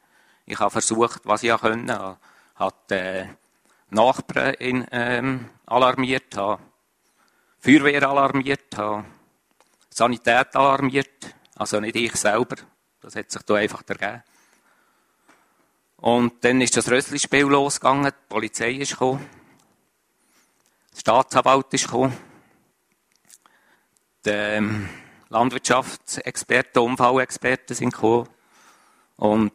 [0.46, 2.18] Ich habe versucht, was ich konnte,
[2.56, 3.26] habe äh,
[3.90, 6.62] Nachbarn ähm, alarmiert, habe
[7.60, 9.04] Feuerwehr alarmiert, habe
[9.94, 12.56] Sanität alarmiert, also nicht ich selber.
[13.00, 14.22] Das hat sich da einfach ergeben.
[15.96, 19.28] Und dann ist das Rösslispiel losgegangen, die Polizei ist gekommen,
[20.92, 22.16] der Staatsanwalt ist gekommen,
[24.24, 24.88] die ähm,
[25.28, 28.28] Landwirtschaftsexperten, Unfallexperten sind gekommen
[29.16, 29.52] und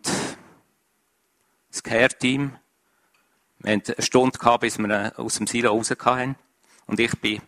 [1.69, 2.57] das Care-Team.
[3.59, 6.35] Wir hatten eine Stunde bis wir aus dem Silo raus hatten.
[6.85, 7.41] Und ich bin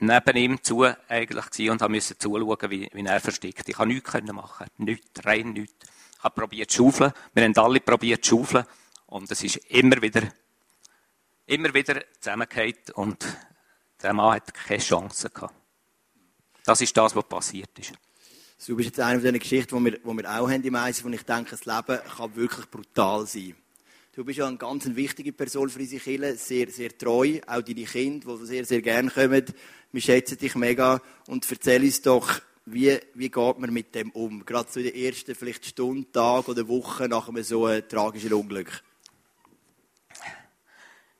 [0.00, 3.68] neben ihm zu eigentlich und musste zuschauen, wie, wie er versteckt.
[3.68, 4.66] Ich konnte nichts machen.
[4.78, 5.74] Nichts, rein nichts.
[6.16, 7.12] Ich habe probiert zu schaufeln.
[7.32, 8.64] Wir haben alle probiert zu schaufeln.
[9.06, 10.22] Und es ist immer wieder,
[11.46, 13.26] immer wieder zusammengefallen und
[14.02, 15.54] der Mann hat keine Chance gehabt.
[16.64, 17.92] Das ist das, was passiert ist.
[18.66, 21.04] Du bist jetzt eine von diesen Geschichten, die wir, die wir auch haben im Eisen,
[21.04, 23.56] wo ich denke, das Leben kann wirklich brutal sein.
[24.12, 27.38] Du bist ja eine ganz wichtige Person für unsere Kirche, sehr, sehr treu.
[27.46, 29.44] Auch deine Kinder, die sehr, sehr gerne kommen.
[29.92, 31.00] Wir schätzen dich mega.
[31.28, 34.44] Und erzähl uns doch, wie, wie geht man mit dem um?
[34.44, 38.82] Gerade zu den ersten vielleicht Stunden, Tagen oder Wochen nach einem so einem tragischen Unglück.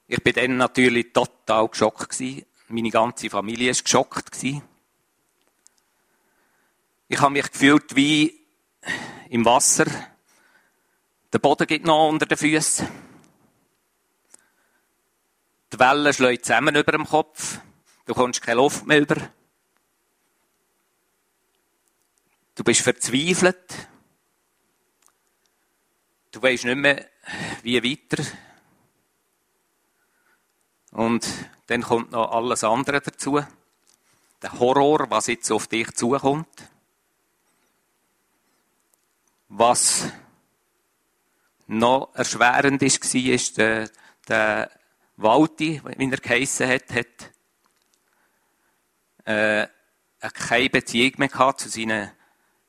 [0.09, 2.45] Ich bin dann natürlich total geschockt gewesen.
[2.67, 4.63] Meine ganze Familie war geschockt gewesen.
[7.07, 8.35] Ich habe mich gefühlt wie
[9.29, 9.87] im Wasser
[11.33, 12.89] der Boden geht noch unter den Füßen.
[15.73, 17.59] Die Wellen schlagen zusammen über dem Kopf.
[18.07, 19.17] Du kommst keine Luft mehr über.
[22.57, 23.89] Du bist verzweifelt.
[26.33, 27.09] Du weißt nicht mehr,
[27.63, 28.25] wie weiter.
[30.91, 31.27] Und
[31.67, 33.41] dann kommt noch alles andere dazu.
[34.43, 36.49] Der Horror, was jetzt auf dich zukommt.
[39.49, 40.09] Was
[41.71, 43.89] noch erschwerend war, ist der,
[44.29, 44.71] der
[45.17, 47.31] Walti, wie er geheissen hat, hat
[49.25, 49.69] äh,
[50.33, 52.11] keine Beziehung mehr gehabt zu seinen,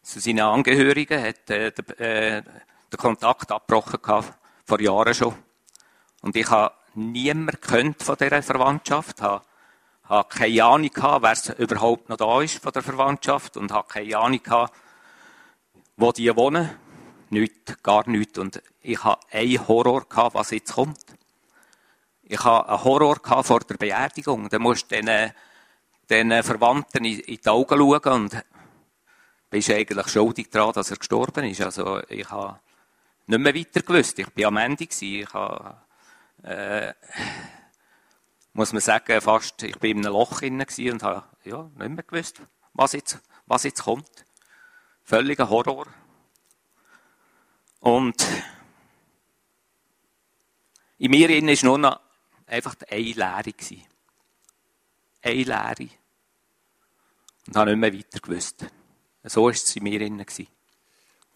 [0.03, 5.35] zu seinen Angehörigen, hat äh, den, äh, den Kontakt abgebrochen gehabt, vor Jahren schon.
[6.21, 9.43] Und ich habe niemand kennt von dieser Verwandtschaft, habe,
[10.03, 14.41] habe keine Ahnung wer überhaupt noch da ist von der Verwandtschaft und habe keine Ahnung
[15.97, 16.69] wo die wohnen.
[17.31, 18.37] Nicht, gar nichts.
[18.37, 20.99] Und ich habe einen Horror gehabt, was jetzt kommt.
[22.23, 24.49] Ich habe einen Horror gehabt vor der Beerdigung.
[24.49, 25.31] Da musst du den,
[26.09, 28.45] den Verwandten in, die Augen schauen und
[29.49, 31.61] bist eigentlich schuldig daran, dass er gestorben ist.
[31.61, 32.59] Also, ich habe
[33.27, 34.19] nicht mehr weiter gewusst.
[34.19, 34.83] Ich war am Ende.
[34.83, 35.77] Ich habe,
[36.43, 36.93] äh,
[38.51, 42.41] muss man sagen, fast, ich bin in einem Loch und habe, ja, nicht mehr gewusst,
[42.73, 44.25] was jetzt, was jetzt kommt.
[45.05, 45.87] Völliger Horror.
[47.81, 48.15] Und
[50.99, 51.99] in mir innen war nur noch
[52.45, 53.53] einfach eine Lehre.
[55.23, 55.89] Eine Lehre.
[57.47, 58.65] Und habe nicht mehr weiter gewusst.
[59.23, 60.19] So war es in mir innen.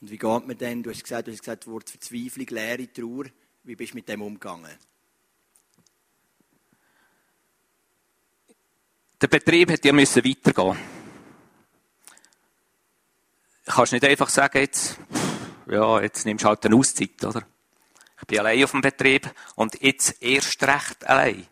[0.01, 0.83] Und wie geht man denn?
[0.83, 3.25] Du hast gesagt, du hast gesagt, das Wort Verzweiflung, Leere, Trauer.
[3.63, 4.71] Wie bist du mit dem umgegangen?
[9.19, 10.77] Der Betrieb hätte ja müssen weitergehen.
[13.65, 14.99] Du kannst nicht einfach sagen, jetzt,
[15.67, 17.43] ja, jetzt nimmst du halt eine Auszeit, oder?
[18.19, 21.45] Ich bin allein auf dem Betrieb und jetzt erst recht allein.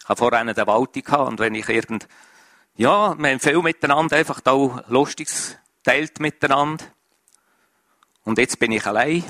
[0.00, 2.06] Ich habe vorher einen Wald gehabt und wenn ich irgend,
[2.76, 6.84] ja, wir haben viel miteinander, einfach da Lustiges teilt miteinander.
[8.24, 9.24] Und jetzt bin ich allein.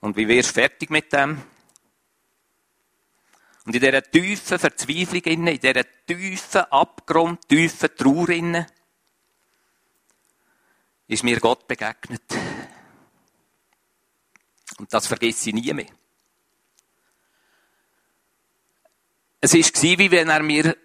[0.00, 1.42] Und wie wirst du fertig mit dem?
[3.64, 8.66] Und in dieser tiefen Verzweiflung, in dieser tiefen Abgrund, tiefen Trauer,
[11.06, 12.22] ist mir Gott begegnet.
[14.78, 15.86] Und das vergesse ich nie mehr.
[19.40, 20.76] Es war wie wenn er mir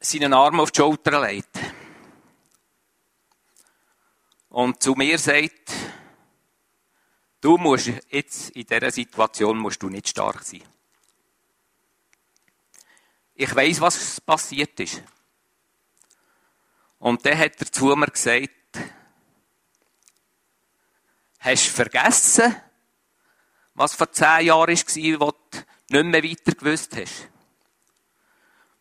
[0.00, 1.58] seinen Arm auf die Schulter legt.
[4.48, 5.72] Und zu mir sagt,
[7.40, 10.62] du musst jetzt in dieser Situation musst du nicht stark sein.
[13.34, 15.02] Ich weiß, was passiert ist.
[16.98, 18.50] Und dann hat er zu mir gesagt,
[21.38, 22.56] hast du vergessen,
[23.74, 25.58] was vor zehn Jahren war, wo du
[25.90, 27.28] nicht mehr weiter gewusst hast?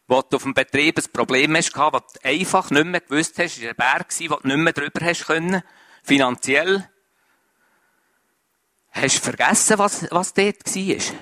[0.07, 3.61] Wo du auf dem Betrieb ein Problem hast, wo du einfach nicht mehr gewusst hast,
[3.61, 5.61] war ein Berg, wo du nicht mehr drüber hast können,
[6.03, 6.89] finanziell.
[8.91, 11.17] Hast du vergessen, was, was dort war?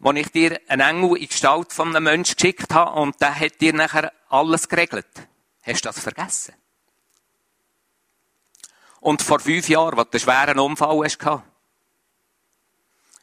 [0.00, 3.60] Wo ich dir einen Engel in Gestalt von einem Menschen geschickt habe und der hat
[3.60, 5.06] dir nachher alles geregelt.
[5.62, 6.54] Hast du das vergessen?
[9.00, 11.42] Und vor fünf Jahren, als du einen schweren Unfall hast,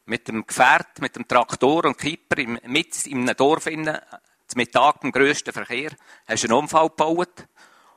[0.05, 3.99] mit dem Gefährt, mit dem Traktor und Kipper, mit in einem Dorf innen,
[4.47, 5.91] zum Mittag im grössten Verkehr,
[6.27, 7.47] hast du einen Unfall gebaut.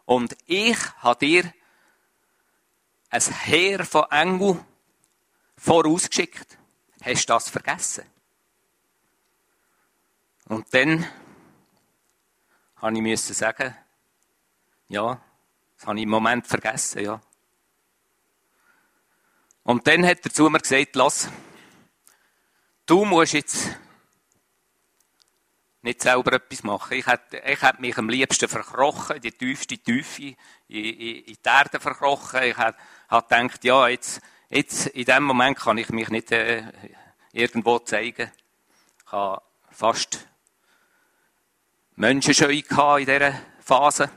[0.06, 1.52] Und ich habe dir
[3.10, 4.64] ein Heer von Engel
[5.56, 6.56] vorausgeschickt.
[7.02, 8.04] Hast du das vergessen?
[10.46, 11.06] Und dann
[12.76, 13.76] habe ich sagen,
[14.88, 15.20] ja,
[15.76, 17.20] das habe ich im Moment vergessen, ja.
[19.68, 21.28] Und dann hat er zu mir gesagt, lass,
[22.86, 23.76] du musst jetzt
[25.82, 26.96] nicht selber etwas machen.
[26.96, 31.38] Ich hätte, ich mich am liebsten verkrochen, in die tiefste Tiefe, in, in, in die
[31.44, 32.44] Erde verkrochen.
[32.44, 32.78] Ich hätte
[33.10, 36.62] gedacht, ja, jetzt, jetzt, in dem Moment kann ich mich nicht äh,
[37.32, 38.32] irgendwo zeigen.
[39.04, 40.26] Ich habe fast
[41.94, 44.10] Menschenscheu in dieser Phase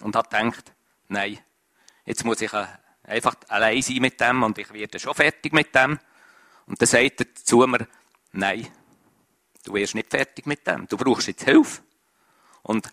[0.00, 0.72] und habe gedacht,
[1.08, 1.38] nein,
[2.06, 2.64] jetzt muss ich äh,
[3.04, 5.98] einfach allein sein mit dem und ich werde schon fertig mit dem.
[6.66, 7.86] Und dann sagt er zu mir,
[8.32, 8.66] nein,
[9.64, 11.82] du wirst nicht fertig mit dem, du brauchst jetzt Hilfe.
[12.62, 12.90] Und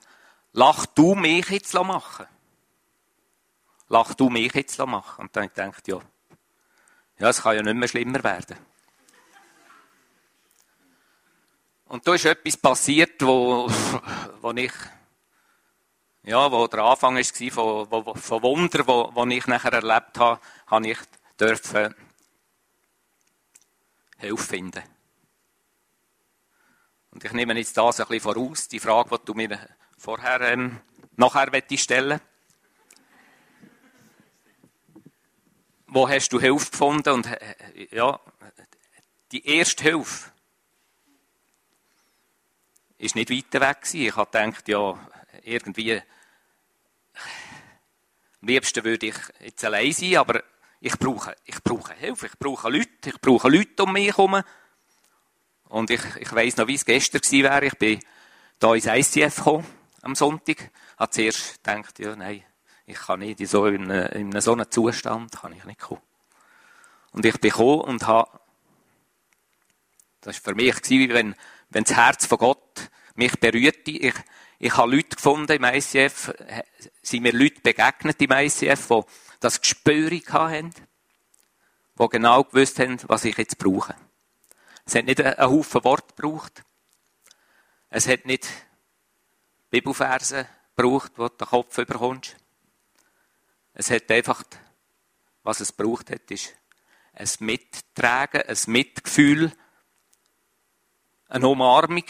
[0.54, 2.28] lach du mich jetzt machen.
[3.88, 5.22] Lach du mich jetzt machen.
[5.22, 6.00] Und dann gedacht, ja,
[7.20, 8.58] ja, es kann ja nicht mehr schlimmer werden.
[11.86, 13.70] Und da ist etwas passiert, wo,
[14.42, 14.72] wo ich
[16.24, 20.88] ja, wo der Anfang war von, von Wunder, wo, wo ich nachher erlebt habe, habe
[20.88, 21.00] ich
[21.40, 21.96] dürfen
[24.18, 24.84] Hilfe finden.
[27.10, 29.60] Und ich nehme jetzt das ein bisschen voraus, die Frage, die du mir
[29.98, 30.80] vorher, ähm,
[31.18, 32.22] nachher stellen
[35.88, 37.10] Wo hast du Hilfe gefunden?
[37.10, 38.18] Und, äh, ja,
[39.34, 40.32] die erste Hilfe
[42.98, 44.08] ist nicht weiter weg gewesen.
[44.08, 44.98] Ich habe gedacht, ja,
[45.44, 46.02] irgendwie,
[48.42, 50.44] am liebsten würde ich jetzt allein sein, aber
[50.80, 54.42] ich brauche, ich brauche Hilfe, ich brauche Leute, ich brauche Leute um mich herum.
[55.66, 57.66] Und ich, ich weiss noch, wie es gestern wäre.
[57.66, 58.00] Ich bin
[58.60, 59.66] da ins ICF gekommen,
[60.02, 60.72] am Sonntag.
[60.98, 62.44] Habe zuerst gedacht, ja, nein,
[62.86, 66.02] ich kann nicht in so, in, in so einem Zustand, kann ich nicht kommen.
[67.12, 68.30] Und ich bin gekommen und habe,
[70.22, 71.36] das war für mich, gewesen, wenn,
[71.70, 73.92] wenn das Herz von Gott mich berührte.
[73.92, 74.16] Ich,
[74.64, 76.34] ich habe Leute gefunden im ICF,
[77.02, 79.02] sind mir Leute begegnet im ICF, die
[79.40, 80.72] das Gespür hatten,
[81.98, 83.96] die genau gewusst haben, was ich jetzt brauche.
[84.86, 86.64] Es hat nicht einen Haufen Wort gebraucht.
[87.90, 88.48] Es hat nicht
[89.72, 92.36] Bibelverse gebraucht, wo du den Kopf überkommst.
[93.74, 94.44] Es hat einfach,
[95.42, 96.54] was es braucht hat, ist
[97.14, 99.54] ein Mittragen, ein Mitgefühl,
[101.30, 102.06] eine Umarmung.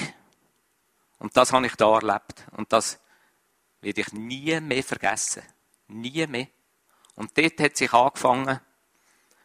[1.22, 2.48] Und das habe ich da erlebt.
[2.58, 3.00] Und das
[3.80, 5.44] werde ich nie mehr vergessen.
[5.88, 6.48] Nie mehr.
[7.14, 8.60] Und dort hat sich angefangen,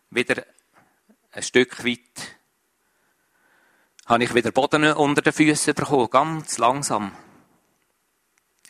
[0.08, 0.42] wieder
[1.32, 2.38] ein Stück weit,
[4.06, 7.14] habe ich wieder Boden unter den Füßen bekommen, ganz langsam.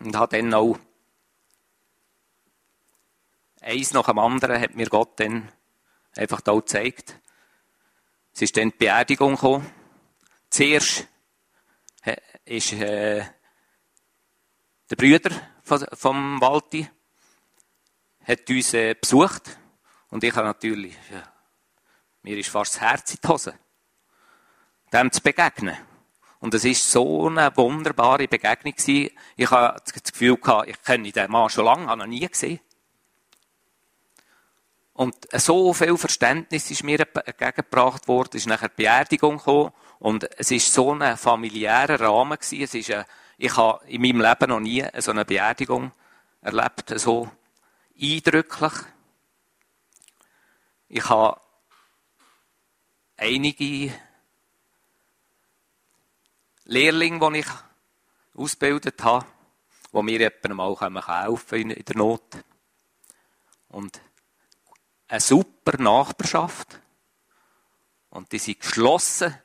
[0.00, 0.76] Und habe dann auch
[3.60, 5.52] eins nach dem anderen hat mir Gott dann
[6.16, 7.20] einfach da gezeigt.
[8.34, 9.70] Es ist dann die Beerdigung gekommen.
[10.50, 11.06] Zuerst
[12.44, 13.24] ist äh,
[14.90, 15.30] der Brüder
[15.94, 16.88] vom Walti
[18.24, 19.58] hat uns äh, besucht
[20.10, 21.22] und ich habe natürlich, ja,
[22.22, 23.58] mir ist fast das Herz in die Hose,
[24.92, 25.76] dem zu begegnen.
[26.38, 29.10] Und es ist so eine wunderbare Begegnung gewesen.
[29.36, 32.60] Ich habe das Gefühl gehabt, ich kenne den Mann schon lange, habe ihn nie gesehen.
[34.92, 40.50] Und so viel Verständnis ist mir entgegengebracht worden, ist nachher die Beerdigung gekommen und es
[40.50, 42.62] ist so ein familiärer Rahmen gewesen.
[42.62, 43.06] Es ist eine,
[43.38, 45.92] ich habe in meinem Leben noch nie so eine Beerdigung
[46.40, 47.30] erlebt, so
[48.00, 48.72] eindrücklich.
[50.88, 51.40] Ich habe
[53.16, 53.92] einige
[56.64, 57.46] Lehrlinge, die ich
[58.34, 59.26] ausgebildet habe,
[59.92, 62.44] die mir jemandem mal helfen in der Not.
[63.68, 64.00] Und
[65.08, 66.80] eine super Nachbarschaft.
[68.10, 69.36] Und die sind geschlossen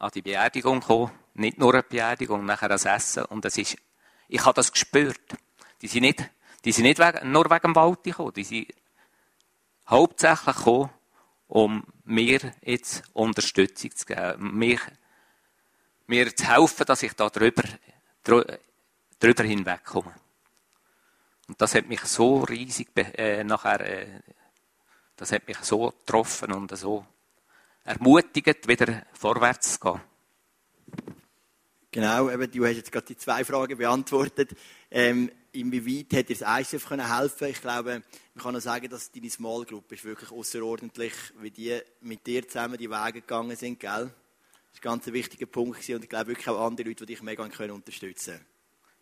[0.00, 1.12] an die Beerdigung gekommen.
[1.34, 3.24] Nicht nur eine Beerdigung, nachher das Essen.
[3.26, 3.76] Und es ist,
[4.28, 5.20] ich habe das gespürt.
[5.80, 6.28] Die sind nicht
[6.64, 8.68] die sind nicht wegen, nur wegen dem Wald gekommen, die sind
[9.88, 10.90] hauptsächlich gekommen,
[11.48, 14.80] um mir jetzt Unterstützung zu geben, mich,
[16.06, 17.62] mir zu helfen, dass ich da drüber,
[18.22, 20.14] drüber hinwegkomme.
[21.48, 24.20] Und das hat mich so riesig äh, nachher, äh,
[25.16, 27.04] das hat mich so getroffen und so
[27.90, 30.00] ermutigt, wieder vorwärts zu gehen.
[31.92, 34.50] Genau, eben, du hast jetzt gerade die zwei Fragen beantwortet.
[34.90, 38.02] Ähm, inwieweit hat dir das ICF können helfen Ich glaube,
[38.34, 42.46] man kann auch sagen, dass deine Small Group ist wirklich außerordentlich, wie die mit dir
[42.46, 44.10] zusammen die Wege gegangen sind, gell?
[44.72, 47.22] Das war ein ganz wichtiger Punkt und ich glaube wirklich auch andere Leute, die dich
[47.22, 48.40] mega können unterstützen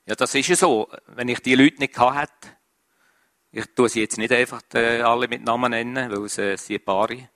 [0.06, 0.88] Ja, das ist ja so.
[1.08, 2.56] Wenn ich die Leute nicht gehabt hätte,
[3.50, 7.28] ich tue sie jetzt nicht einfach äh, alle mit Namen nennen, weil es sind Paare.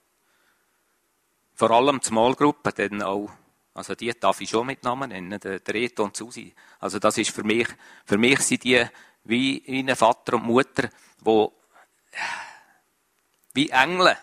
[1.63, 3.31] Vor allem die Small Group, dann auch
[3.73, 6.53] also die darf ich schon mit Namen nennen, der, der Reto und Susi.
[6.81, 7.69] Also das ist für mich,
[8.05, 8.85] für mich sind die
[9.23, 10.91] wie ein Vater und Mutter,
[11.21, 11.53] wo
[13.55, 14.17] wie Engel,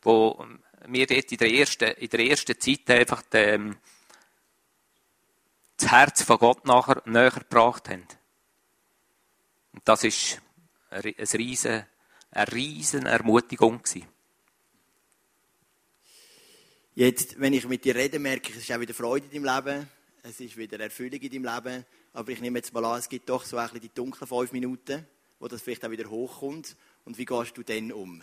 [0.00, 0.42] wo
[0.86, 3.76] mir dort in der ersten, in der ersten Zeit einfach dem,
[5.76, 8.08] das Herz von Gott nachher näher gebracht haben.
[9.74, 10.40] Und das ist
[10.88, 11.84] eine riesen,
[12.30, 14.11] eine riesen Ermutigung gewesen.
[16.94, 19.56] Jetzt, wenn ich mit dir rede, merke ich, es ist auch wieder Freude in deinem
[19.56, 19.88] Leben,
[20.22, 21.86] es ist wieder Erfüllung in deinem Leben.
[22.12, 24.52] Aber ich nehme jetzt mal an, es gibt doch so ein bisschen die dunklen fünf
[24.52, 25.06] Minuten,
[25.40, 26.76] wo das vielleicht auch wieder hochkommt.
[27.06, 28.22] Und wie gehst du denn um?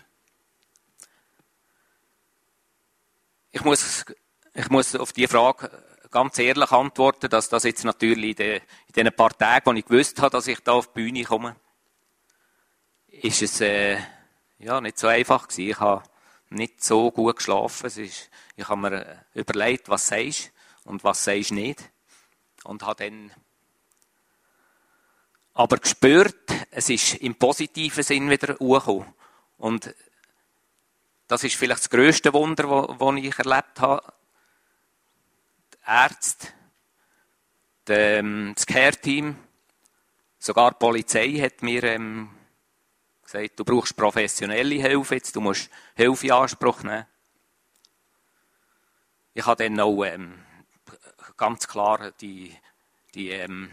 [3.52, 4.06] Ich muss,
[4.54, 5.72] ich muss auf die Frage
[6.12, 8.62] ganz ehrlich antworten, dass das jetzt natürlich in,
[8.96, 11.56] den, paar Tagen, wo ich gewusst habe, dass ich da auf die Bühne komme,
[13.08, 13.98] ist es äh,
[14.60, 15.72] ja, nicht so einfach gewesen.
[15.72, 16.04] Ich habe
[16.50, 17.88] nicht so gut geschlafen.
[17.88, 18.30] Es ist,
[18.60, 20.52] ich habe mir überlegt, was sagst
[20.84, 21.90] und was sagst nicht.
[22.66, 23.32] Und habe dann
[25.54, 29.14] aber gespürt, es ist im positiven Sinn wieder hochgekommen.
[29.58, 29.96] Und
[31.28, 34.14] das ist vielleicht das grösste Wunder, das ich erlebt habe.
[35.74, 36.48] Die Ärzte,
[37.86, 39.38] das Care-Team,
[40.38, 42.30] sogar die Polizei hat mir ähm,
[43.24, 47.06] gesagt, du brauchst professionelle Hilfe jetzt, du musst Hilfe in Anspruch nehmen.
[49.40, 50.38] Ich habe dann auch ähm,
[51.38, 52.54] ganz klar die,
[53.16, 53.72] die ähm,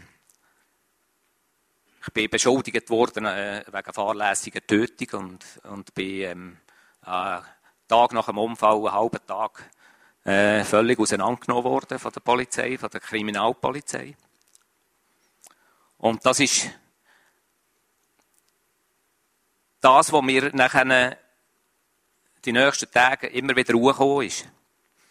[2.01, 6.57] ich bin beschuldigt worden äh, wegen fahrlässiger Tötung und, und bin ähm,
[7.05, 7.41] äh,
[7.85, 9.69] Tag nach dem Unfall, einen halben Tag,
[10.23, 14.15] äh, völlig auseinandergenommen worden von der Polizei, von der Kriminalpolizei.
[15.97, 16.69] Und das ist
[19.81, 21.17] das, was mir nachher
[22.45, 24.47] die nächsten Tage immer wieder hochgekommen ist.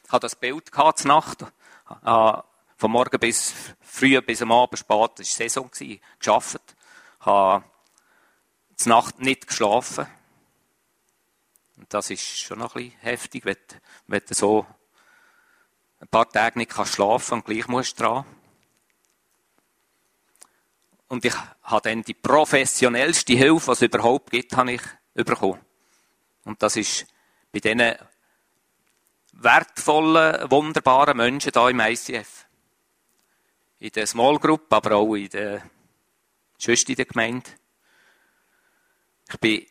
[0.07, 2.33] Ich hatte das Bild gehabt, Nacht, äh,
[2.77, 5.71] von morgen bis früh bis am Abend spät, das war Saison,
[6.21, 6.77] gearbeitet
[7.21, 7.65] habe
[8.79, 10.07] die Nacht nicht geschlafen.
[11.77, 13.57] Und das ist schon noch ein bisschen heftig, wenn,
[14.07, 14.67] wenn du so
[16.01, 18.25] ein paar Tage nicht kannst schlafen und gleich musst dran.
[21.09, 24.83] Und ich habe dann die professionellste Hilfe, was es überhaupt gibt, habe ich
[25.15, 25.61] bekommen.
[26.45, 27.07] Und das ist
[27.53, 27.97] bei diesen
[29.39, 32.47] wertvollen, wunderbaren Menschen hier im ICF.
[33.79, 35.63] In der Small Group, aber auch in der
[36.59, 37.51] sonst in der Gemeinde.
[39.29, 39.67] Ich bin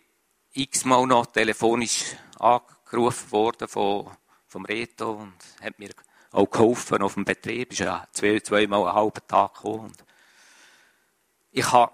[0.53, 4.11] x-mal noch telefonisch angerufen worden von,
[4.47, 5.89] vom Reto und hat mir
[6.31, 7.71] auch geholfen auf dem Betrieb.
[7.71, 9.85] Ist ja zwei, zweimal einen halben Tag gekommen.
[9.85, 10.03] Und
[11.51, 11.93] ich habe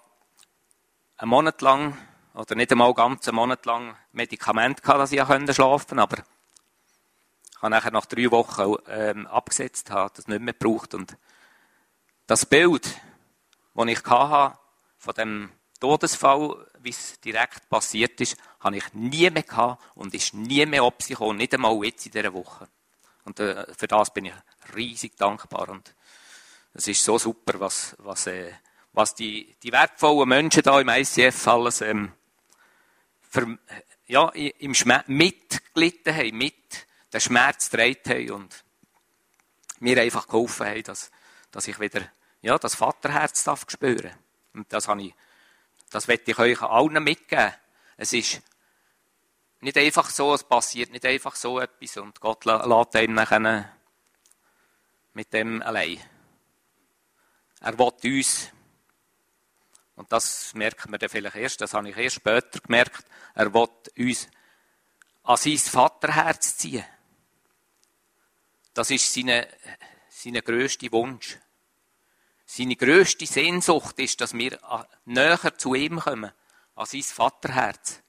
[1.17, 1.97] einen Monat lang,
[2.33, 5.21] oder nicht einmal ganz einen Monat lang Medikament gehabt, dass ich
[5.55, 6.23] schlafen konnte, aber
[7.61, 10.95] ich habe nachher nach drei Wochen ähm, abgesetzt, habe das nicht mehr gebraucht.
[10.95, 11.15] Und
[12.25, 12.99] das Bild,
[13.75, 14.57] das ich hatte,
[14.97, 20.33] von dem Todesfall, wie es direkt passiert ist, habe ich nie mehr gehabt und ist
[20.33, 22.67] nie mehr ab sich gekommen, nicht einmal jetzt in dieser Woche.
[23.25, 24.33] Und äh, für das bin ich
[24.75, 25.69] riesig dankbar.
[25.69, 25.93] Und
[26.73, 28.53] es ist so super, was, was, äh,
[28.91, 32.11] was die, die wertvollen Menschen da im ICF alles ähm,
[33.21, 33.55] für,
[34.07, 38.63] ja, im Schmerz mitgelitten haben, mit den Schmerz getragen haben und
[39.79, 41.11] mir einfach geholfen haben, dass,
[41.51, 42.01] dass ich wieder
[42.41, 44.11] ja, das Vaterherz darf spüren
[44.53, 45.13] und das habe ich,
[45.89, 47.53] das werde ich euch allen mitgeben.
[47.97, 48.41] Es ist
[49.59, 53.65] nicht einfach so, es passiert nicht einfach so etwas und Gott lässt einen
[55.13, 55.99] mit dem allein.
[57.59, 58.49] Er will uns,
[59.95, 63.05] und das merkt man dann vielleicht erst, das habe ich erst später gemerkt,
[63.35, 64.27] er will uns
[65.23, 66.83] an sein Vaterherz ziehen.
[68.81, 69.45] Das ist sein,
[70.09, 71.37] sein grösster Wunsch.
[72.47, 74.57] Seine grösste Sehnsucht ist, dass wir
[75.05, 76.31] näher zu ihm kommen,
[76.73, 78.01] an sein Vaterherz.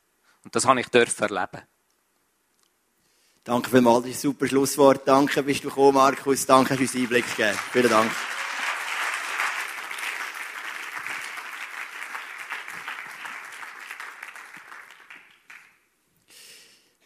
[0.42, 1.60] Und das habe ich erleben.
[3.44, 5.06] Danke vielmals, das ist super Schlusswort.
[5.06, 6.46] Danke, bist du gekommen, Markus.
[6.46, 7.58] Danke, hast du uns Einblick gegeben.
[7.70, 8.10] Vielen Dank.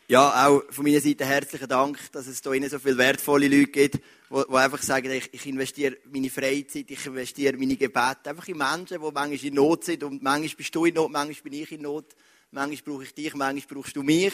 [0.08, 3.94] Ja, auch von meiner Seite herzlichen Dank, dass es hier so viele wertvolle Leute gibt,
[4.30, 9.00] die, einfach sagen, ich, ich, investiere meine Freizeit, ich investiere meine Gebete einfach in Menschen,
[9.02, 11.82] die manchmal in Not sind und manchmal bist du in Not, manchmal bin ich in
[11.82, 12.14] Not,
[12.52, 14.32] manchmal brauche ich dich, manchmal brauchst du mich.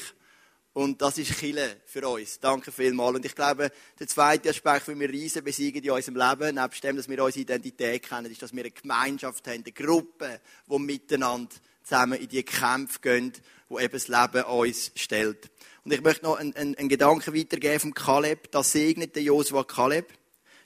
[0.75, 2.39] Und das ist Chile für uns.
[2.39, 3.17] Danke vielmals.
[3.17, 6.97] Und ich glaube, der zweite Aspekt, wie wir Riesen besiegen in unserem Leben, nebst dem,
[6.97, 11.55] dass wir unsere Identität kennen, ist, dass wir eine Gemeinschaft haben, eine Gruppe, die miteinander
[11.83, 13.33] zusammen in die Kämpfe gehen,
[13.69, 15.51] wo eben das Leben uns stellt.
[15.85, 18.51] Und ich möchte noch einen, einen, einen Gedanken weitergeben vom Kaleb.
[18.53, 20.13] Da segnete Josua Kaleb,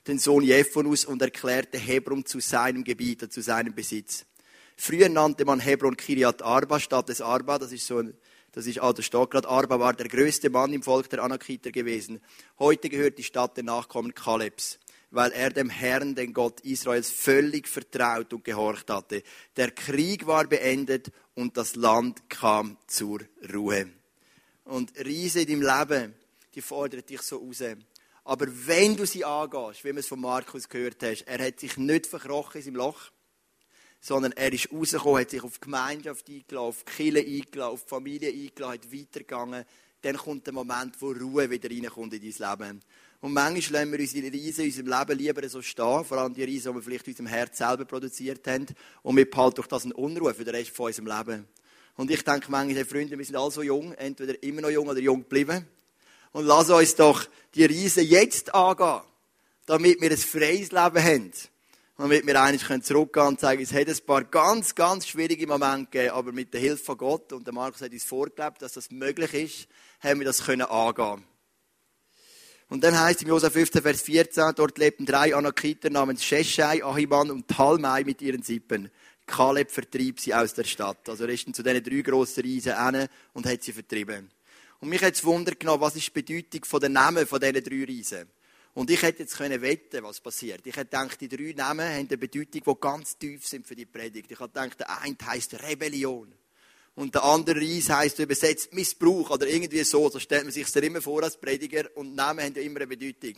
[0.07, 4.27] den Sohn Jephanus, und erklärte Hebron zu seinem Gebiet, zu seinem Besitz.
[4.77, 7.59] Früher nannte man Hebron Kiriat Arba, Stadt des Arba.
[7.59, 8.15] Das ist so ein,
[8.53, 11.71] das ist, ah, da steht gerade, Arba war der größte Mann im Volk der Anakiter
[11.71, 12.21] gewesen.
[12.59, 14.79] Heute gehört die Stadt den Nachkommen Kalebs
[15.11, 19.23] weil er dem Herrn, den Gott Israels, völlig vertraut und gehorcht hatte.
[19.57, 23.21] Der Krieg war beendet und das Land kam zur
[23.53, 23.87] Ruhe.
[24.67, 26.15] Und Riese in deinem Leben,
[26.55, 27.63] die fordert dich so raus.
[28.25, 31.77] Aber wenn du sie angehst, wie wir es von Markus gehört hast, er hat sich
[31.77, 33.11] nicht verkrochen in seinem Loch,
[34.01, 37.85] sondern er ist rausgekommen, hat sich auf die Gemeinschaft eingeladen, auf die Kirche eingeladen, auf
[37.85, 39.65] die Familie eingeladen, hat weitergegangen.
[40.03, 42.83] Dann kommt der Moment, wo Ruhe wieder reinkommt in dein Leben.
[43.21, 46.45] Und manchmal lassen wir unsere Riesen in unserem Leben lieber so stehen, vor allem die
[46.45, 48.67] Riesen, die wir vielleicht in unserem Herz selber produziert haben.
[49.03, 51.49] Und wir behalten durch das einen Unruhe für den Rest von unserem Leben.
[51.97, 54.87] Und ich denke manchmal, hey Freunde, wir sind alle so jung, entweder immer noch jung
[54.89, 55.67] oder jung geblieben.
[56.33, 59.01] Und lass uns doch die Riesen jetzt angehen,
[59.65, 61.33] damit wir ein freies Leben haben.
[61.99, 66.15] Damit wir eigentlich zurückgehen und sagen, es hat ein paar ganz, ganz schwierige Momente gegeben,
[66.15, 69.33] aber mit der Hilfe von Gott, und der Markus hat uns vorgelebt, dass das möglich
[69.33, 69.69] ist,
[70.01, 71.25] haben wir das können angehen
[72.69, 77.31] und dann heißt im Josef 15, Vers 14, dort lebten drei Anakiter namens Sheshai, Ahiman
[77.31, 78.91] und Talmai mit ihren Sippen.
[79.27, 81.09] Kaleb vertrieb sie aus der Stadt.
[81.09, 84.31] Also er ist zu diesen drei grossen Riesen hin und hat sie vertrieben.
[84.81, 87.85] Und mich hat es Wunder genommen, was ist die Bedeutung der Namen von diesen drei
[87.85, 88.29] Riesen.
[88.75, 90.61] Und ich hätte jetzt können wetten, was passiert.
[90.67, 93.87] Ich hätte gedacht, die drei Namen haben eine Bedeutung, die ganz tief sind für die
[93.87, 94.31] Predigt.
[94.31, 96.33] Ich hätte gedacht, der eine heisst Rebellion.
[96.95, 100.11] Und der andere Reis heisst übersetzt Missbrauch oder irgendwie so.
[100.11, 101.89] So stellt man sich das immer vor als Prediger.
[101.95, 103.35] Und Namen haben ja immer eine Bedeutung.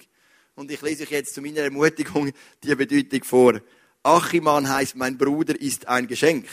[0.57, 2.33] Und ich lese euch jetzt zu meiner Ermutigung
[2.65, 3.61] die Bedeutung vor.
[4.03, 6.47] Achiman heißt, mein Bruder ist ein Geschenk.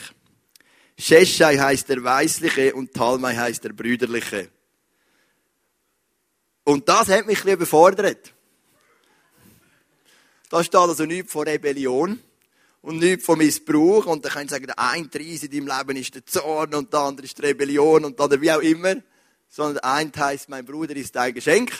[0.98, 4.48] Sheshai heißt der Weisliche und Talmai heißt der Brüderliche.
[6.64, 8.32] Und das hat mich ein bisschen überfordert.
[10.48, 12.20] Da steht also nichts von Rebellion
[12.82, 14.06] und nichts von Missbrauch.
[14.06, 16.92] Und dann können sie sagen, der eine Preis in deinem Leben ist der Zorn und
[16.92, 18.96] der andere ist die Rebellion und der wie auch immer.
[19.48, 21.72] Sondern der eine heisst, mein Bruder ist ein Geschenk.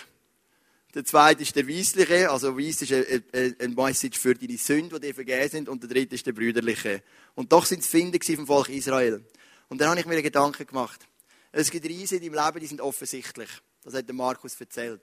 [0.97, 5.15] Der zweite ist der Weisliche, also Weiss ist ein, Message für deine Sünden, die dir
[5.15, 5.69] vergeben sind.
[5.69, 7.03] Und der dritte ist der Brüderliche.
[7.35, 9.23] Und doch sind es Finden vom Volk Israel.
[9.69, 11.07] Und dann habe ich mir einen Gedanken gemacht.
[11.53, 13.51] Es gibt Riesen in deinem Leben, die sind offensichtlich.
[13.85, 15.03] Das hat der Markus erzählt.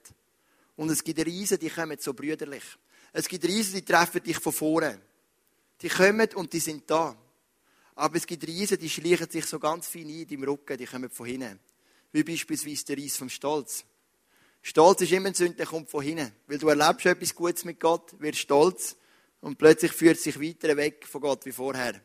[0.74, 2.64] Und es gibt Riesen, die kommen so brüderlich.
[3.12, 5.00] Es gibt Riesen, die treffen dich von vorne.
[5.80, 7.16] Die kommen und die sind da.
[7.94, 10.86] Aber es gibt Riesen, die schleichen sich so ganz fein ein in deinem Rücken, die
[10.86, 11.60] kommen von hinten.
[12.10, 13.84] Wie beispielsweise der Ries vom Stolz.
[14.66, 16.32] Stolz ist immer ein Sünde, der kommt von hinten.
[16.46, 18.96] Weil du erlebst etwas Gutes mit Gott, wirst stolz
[19.42, 22.00] und plötzlich führt sich weiter weg von Gott wie vorher.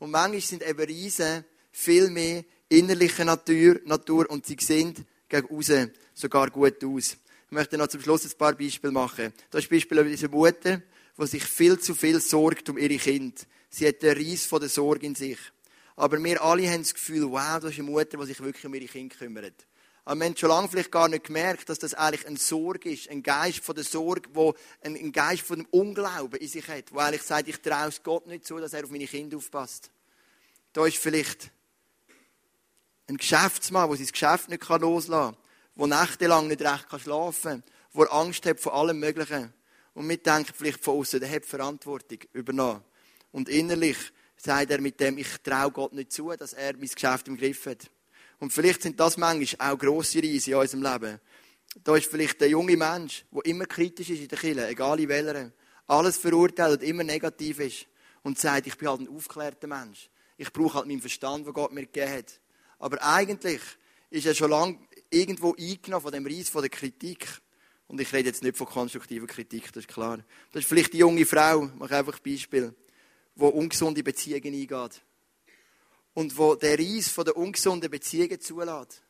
[0.00, 4.92] Und manchmal sind eben Riesen viel mehr innerliche Natur, Natur und sie sehen
[5.28, 7.16] gegen außen sogar gut aus.
[7.46, 9.32] Ich möchte noch zum Schluss ein paar Beispiele machen.
[9.48, 10.82] Das ist Beispiel über diese Mutter,
[11.16, 13.46] die sich viel zu viel sorgt um ihre Kind.
[13.70, 15.38] Sie hat den Reis von der Sorge in sich.
[15.94, 18.74] Aber wir alle haben das Gefühl, wow, das ist eine Mutter, die sich wirklich um
[18.74, 19.54] ihre Kinder kümmert.
[20.08, 23.10] Aber wir haben schon lange vielleicht gar nicht gemerkt, dass das eigentlich ein Sorge ist,
[23.10, 26.98] ein Geist von der Sorge, wo ein Geist von dem Unglauben in sich hat, wo
[26.98, 29.90] eigentlich sagt, ich traue es Gott nicht zu, dass er auf meine Kinder aufpasst.
[30.72, 31.50] Da ist vielleicht
[33.06, 35.36] ein Geschäftsmann, der sein Geschäft nicht loslassen
[35.76, 39.52] kann, der nächtelang nicht recht schlafen kann, der Angst hat vor allem Möglichen.
[39.92, 42.82] Und wir denken vielleicht von außen, der hat Verantwortung übernommen.
[43.30, 43.98] Und innerlich
[44.38, 47.66] sagt er mit dem, ich traue Gott nicht zu, dass er mein Geschäft im Griff
[47.66, 47.90] hat.
[48.40, 51.20] Und vielleicht sind das manchmal auch grosse Reisen in unserem Leben.
[51.82, 55.08] Da ist vielleicht der junge Mensch, der immer kritisch ist in der Kirche, egal in
[55.08, 55.52] welcher,
[55.86, 57.86] alles verurteilt, immer negativ ist
[58.22, 60.08] und sagt, ich bin halt ein aufgeklärter Mensch.
[60.36, 62.40] Ich brauche halt meinen Verstand, den Gott mir gegeben hat.
[62.78, 63.60] Aber eigentlich
[64.10, 64.78] ist er schon lange
[65.10, 67.26] irgendwo eingenommen von dem Reis von der Kritik.
[67.88, 70.18] Und ich rede jetzt nicht von konstruktiver Kritik, das ist klar.
[70.52, 72.74] Das ist vielleicht die junge Frau, ich mache einfach ein Beispiel,
[73.34, 75.02] die ungesunde Beziehungen eingeht
[76.18, 79.02] und wo der Reis von der ungesunden Beziehungen zulässt.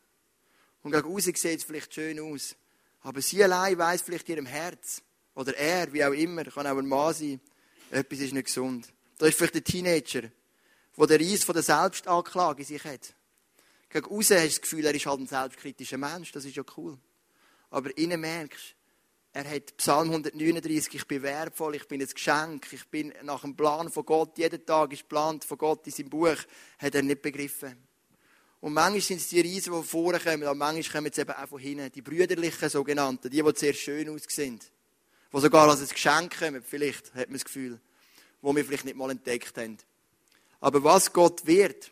[0.83, 2.55] Und gegen außen sieht es vielleicht schön aus.
[3.01, 5.01] Aber sie allein weiß vielleicht in ihrem Herz,
[5.33, 7.41] oder er, wie auch immer, kann auch ein Mann sein,
[7.89, 8.93] etwas ist nicht gesund.
[9.17, 10.29] Da ist vielleicht ein Teenager,
[10.99, 13.15] der den Reis von der Selbstanklage in sich hat.
[13.89, 16.63] Gegen außen hast du das Gefühl, er ist halt ein selbstkritischer Mensch, das ist ja
[16.77, 16.95] cool.
[17.71, 18.75] Aber innen merkst
[19.31, 23.55] er hat Psalm 139, ich bin wertvoll, ich bin ein Geschenk, ich bin nach dem
[23.55, 26.37] Plan von Gott, jeden Tag ist geplant von Gott in seinem Buch,
[26.79, 27.77] hat er nicht begriffen.
[28.61, 31.47] Und manchmal sind es die Riesen, die vorne kommen, aber manchmal kommen sie eben auch
[31.47, 34.59] von hinten, die brüderlichen sogenannten, die, die sehr schön aussehen,
[35.31, 37.79] die sogar als ein Geschenk kommen, vielleicht, hat man das Gefühl,
[38.41, 39.77] wo wir vielleicht nicht mal entdeckt haben.
[40.59, 41.91] Aber was Gott wird,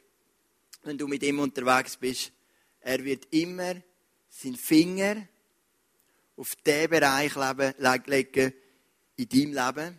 [0.83, 2.31] wenn du mit ihm unterwegs bist,
[2.81, 3.75] er wird immer
[4.29, 5.27] seinen Finger
[6.37, 7.33] auf den Bereich
[8.05, 8.53] legen
[9.17, 9.97] in deinem Leben,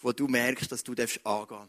[0.00, 1.68] wo du merkst, dass du angehen darfst.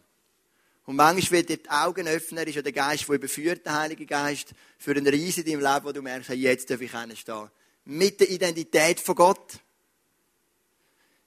[0.85, 4.07] Und manchmal wird dir die Augen öffnen, ist ja der Geist, der überführt, der Heilige
[4.07, 7.49] Geist, für einen Riesen in deinem Leben, wo du merkst, jetzt darf ich stehen.
[7.85, 9.59] Mit der Identität von Gott.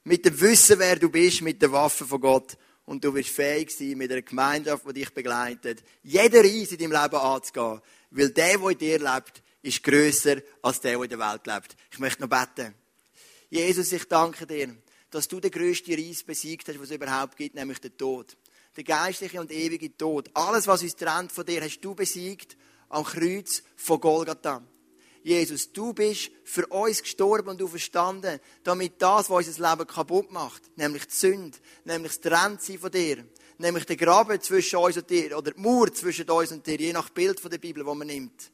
[0.05, 2.57] Mit dem Wissen, wer du bist, mit der Waffe von Gott.
[2.87, 7.03] Und du wirst fähig sein, mit einer Gemeinschaft, die dich begleitet, jeden Riesen in deinem
[7.03, 7.81] Leben anzugehen.
[8.11, 11.77] Weil der, der in dir lebt, ist grösser als der, der in der Welt lebt.
[11.91, 12.75] Ich möchte noch beten.
[13.49, 14.75] Jesus, ich danke dir,
[15.11, 18.37] dass du den grössten Reis besiegt hast, was es überhaupt gibt, nämlich den Tod.
[18.77, 20.31] Der geistliche und ewige Tod.
[20.35, 22.57] Alles, was uns trennt von dir, hast du besiegt
[22.89, 24.63] am Kreuz von Golgatha.
[25.23, 30.33] Jesus, du bist für uns gestorben und du verstanden, damit das, was unser Leben kaputt
[30.33, 33.25] macht, nämlich die Sünde, nämlich das Trennsein von dir,
[33.59, 36.93] nämlich der Graben zwischen uns und dir, oder die Mauer zwischen uns und dir, je
[36.93, 38.51] nach Bild von der Bibel, wo man nimmt,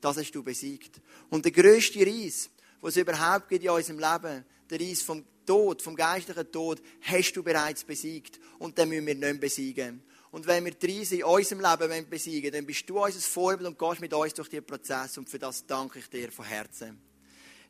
[0.00, 1.00] das hast du besiegt.
[1.30, 5.80] Und der grösste Reis, was es überhaupt gibt in unserem Leben, der Reis vom Tod,
[5.80, 8.40] vom geistlichen Tod, hast du bereits besiegt.
[8.58, 10.02] Und den müssen wir nicht besiegen.
[10.30, 13.68] Und wenn wir die Reise in unserem Leben besiegen wollen, dann bist du unser Vorbild
[13.68, 15.16] und gehst mit uns durch diesen Prozess.
[15.16, 17.00] Und für das danke ich dir von Herzen.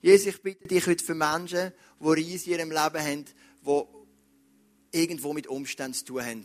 [0.02, 3.24] Jesus, ich bitte dich heute für Menschen, die Reise in ihrem Leben haben,
[3.66, 6.44] die irgendwo mit Umständen zu tun haben.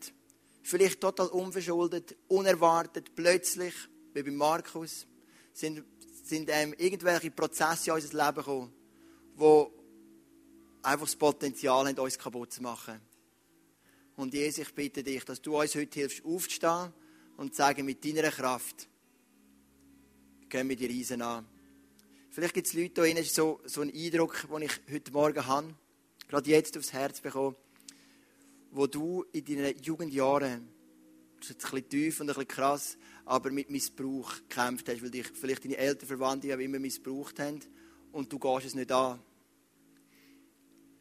[0.64, 3.74] Vielleicht total unverschuldet, unerwartet, plötzlich,
[4.14, 5.08] wie bei Markus
[5.54, 5.84] sind,
[6.24, 8.74] sind ähm, irgendwelche Prozesse in unser Leben gekommen,
[9.36, 9.72] wo
[10.82, 13.00] einfach das Potenzial haben, uns kaputt zu machen.
[14.16, 16.94] Und Jesus, ich bitte dich, dass du uns heute hilfst, aufzustehen
[17.38, 18.88] und zu sagen, mit deiner Kraft
[20.50, 21.46] gehen wir die Riesen an.
[22.30, 25.76] Vielleicht gibt es Leute drinnen, so, so einen Eindruck, den ich heute Morgen habe,
[26.28, 27.56] gerade jetzt aufs Herz bekommen,
[28.72, 30.68] wo du in deinen Jugendjahren,
[31.40, 35.02] das ist jetzt ein bisschen tief und ein bisschen krass, aber mit Missbrauch gekämpft hast,
[35.02, 37.60] weil dich vielleicht deine Eltern, Verwandte immer missbraucht haben
[38.12, 39.20] und du gehst es nicht an.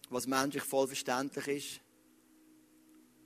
[0.09, 1.81] Was menschlich voll verständlich ist.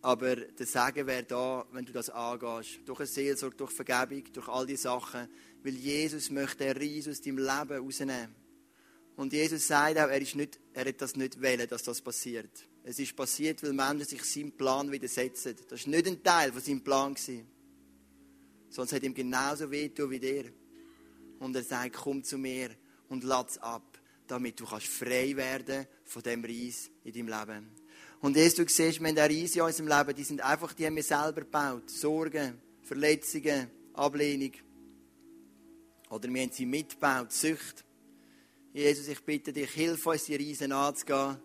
[0.03, 2.81] Aber der Segen wäre da, wenn du das angehst.
[2.85, 5.29] Durch eine Seelsorge, durch Vergebung, durch all diese Sachen.
[5.63, 8.35] Weil Jesus möchte den Reis aus deinem Leben rausnehmen.
[9.17, 12.51] Und Jesus sagt auch, er, ist nicht, er hat das nicht wollen, dass das passiert.
[12.83, 15.57] Es ist passiert, weil Menschen sich seinem Plan widersetzen.
[15.69, 17.17] Das war nicht ein Teil von seinem Plan.
[18.75, 20.51] Sonst hat ihm genauso wehtun wie dir.
[21.39, 22.71] Und er sagt, komm zu mir
[23.09, 27.71] und lass ab, damit du kannst frei werden von dem Reis in deinem Leben.
[28.21, 30.97] Und jetzt du siehst, wir haben Reise in unserem Leben, die sind einfach, die haben
[30.97, 31.89] wir selber gebaut.
[31.89, 34.53] Sorgen, Verletzungen, Ablehnung.
[36.11, 37.85] Oder wir haben sie mitgebaut, Sucht.
[38.73, 41.37] Jesus, ich bitte dich, hilf uns, die Reisen anzugehen.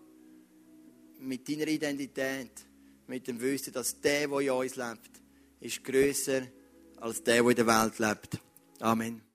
[1.20, 2.50] Mit deiner Identität.
[3.06, 5.10] Mit dem Wissen, dass der, der in uns lebt,
[5.60, 6.42] ist grösser
[7.00, 8.38] als der, der in der Welt lebt.
[8.80, 9.29] Amen.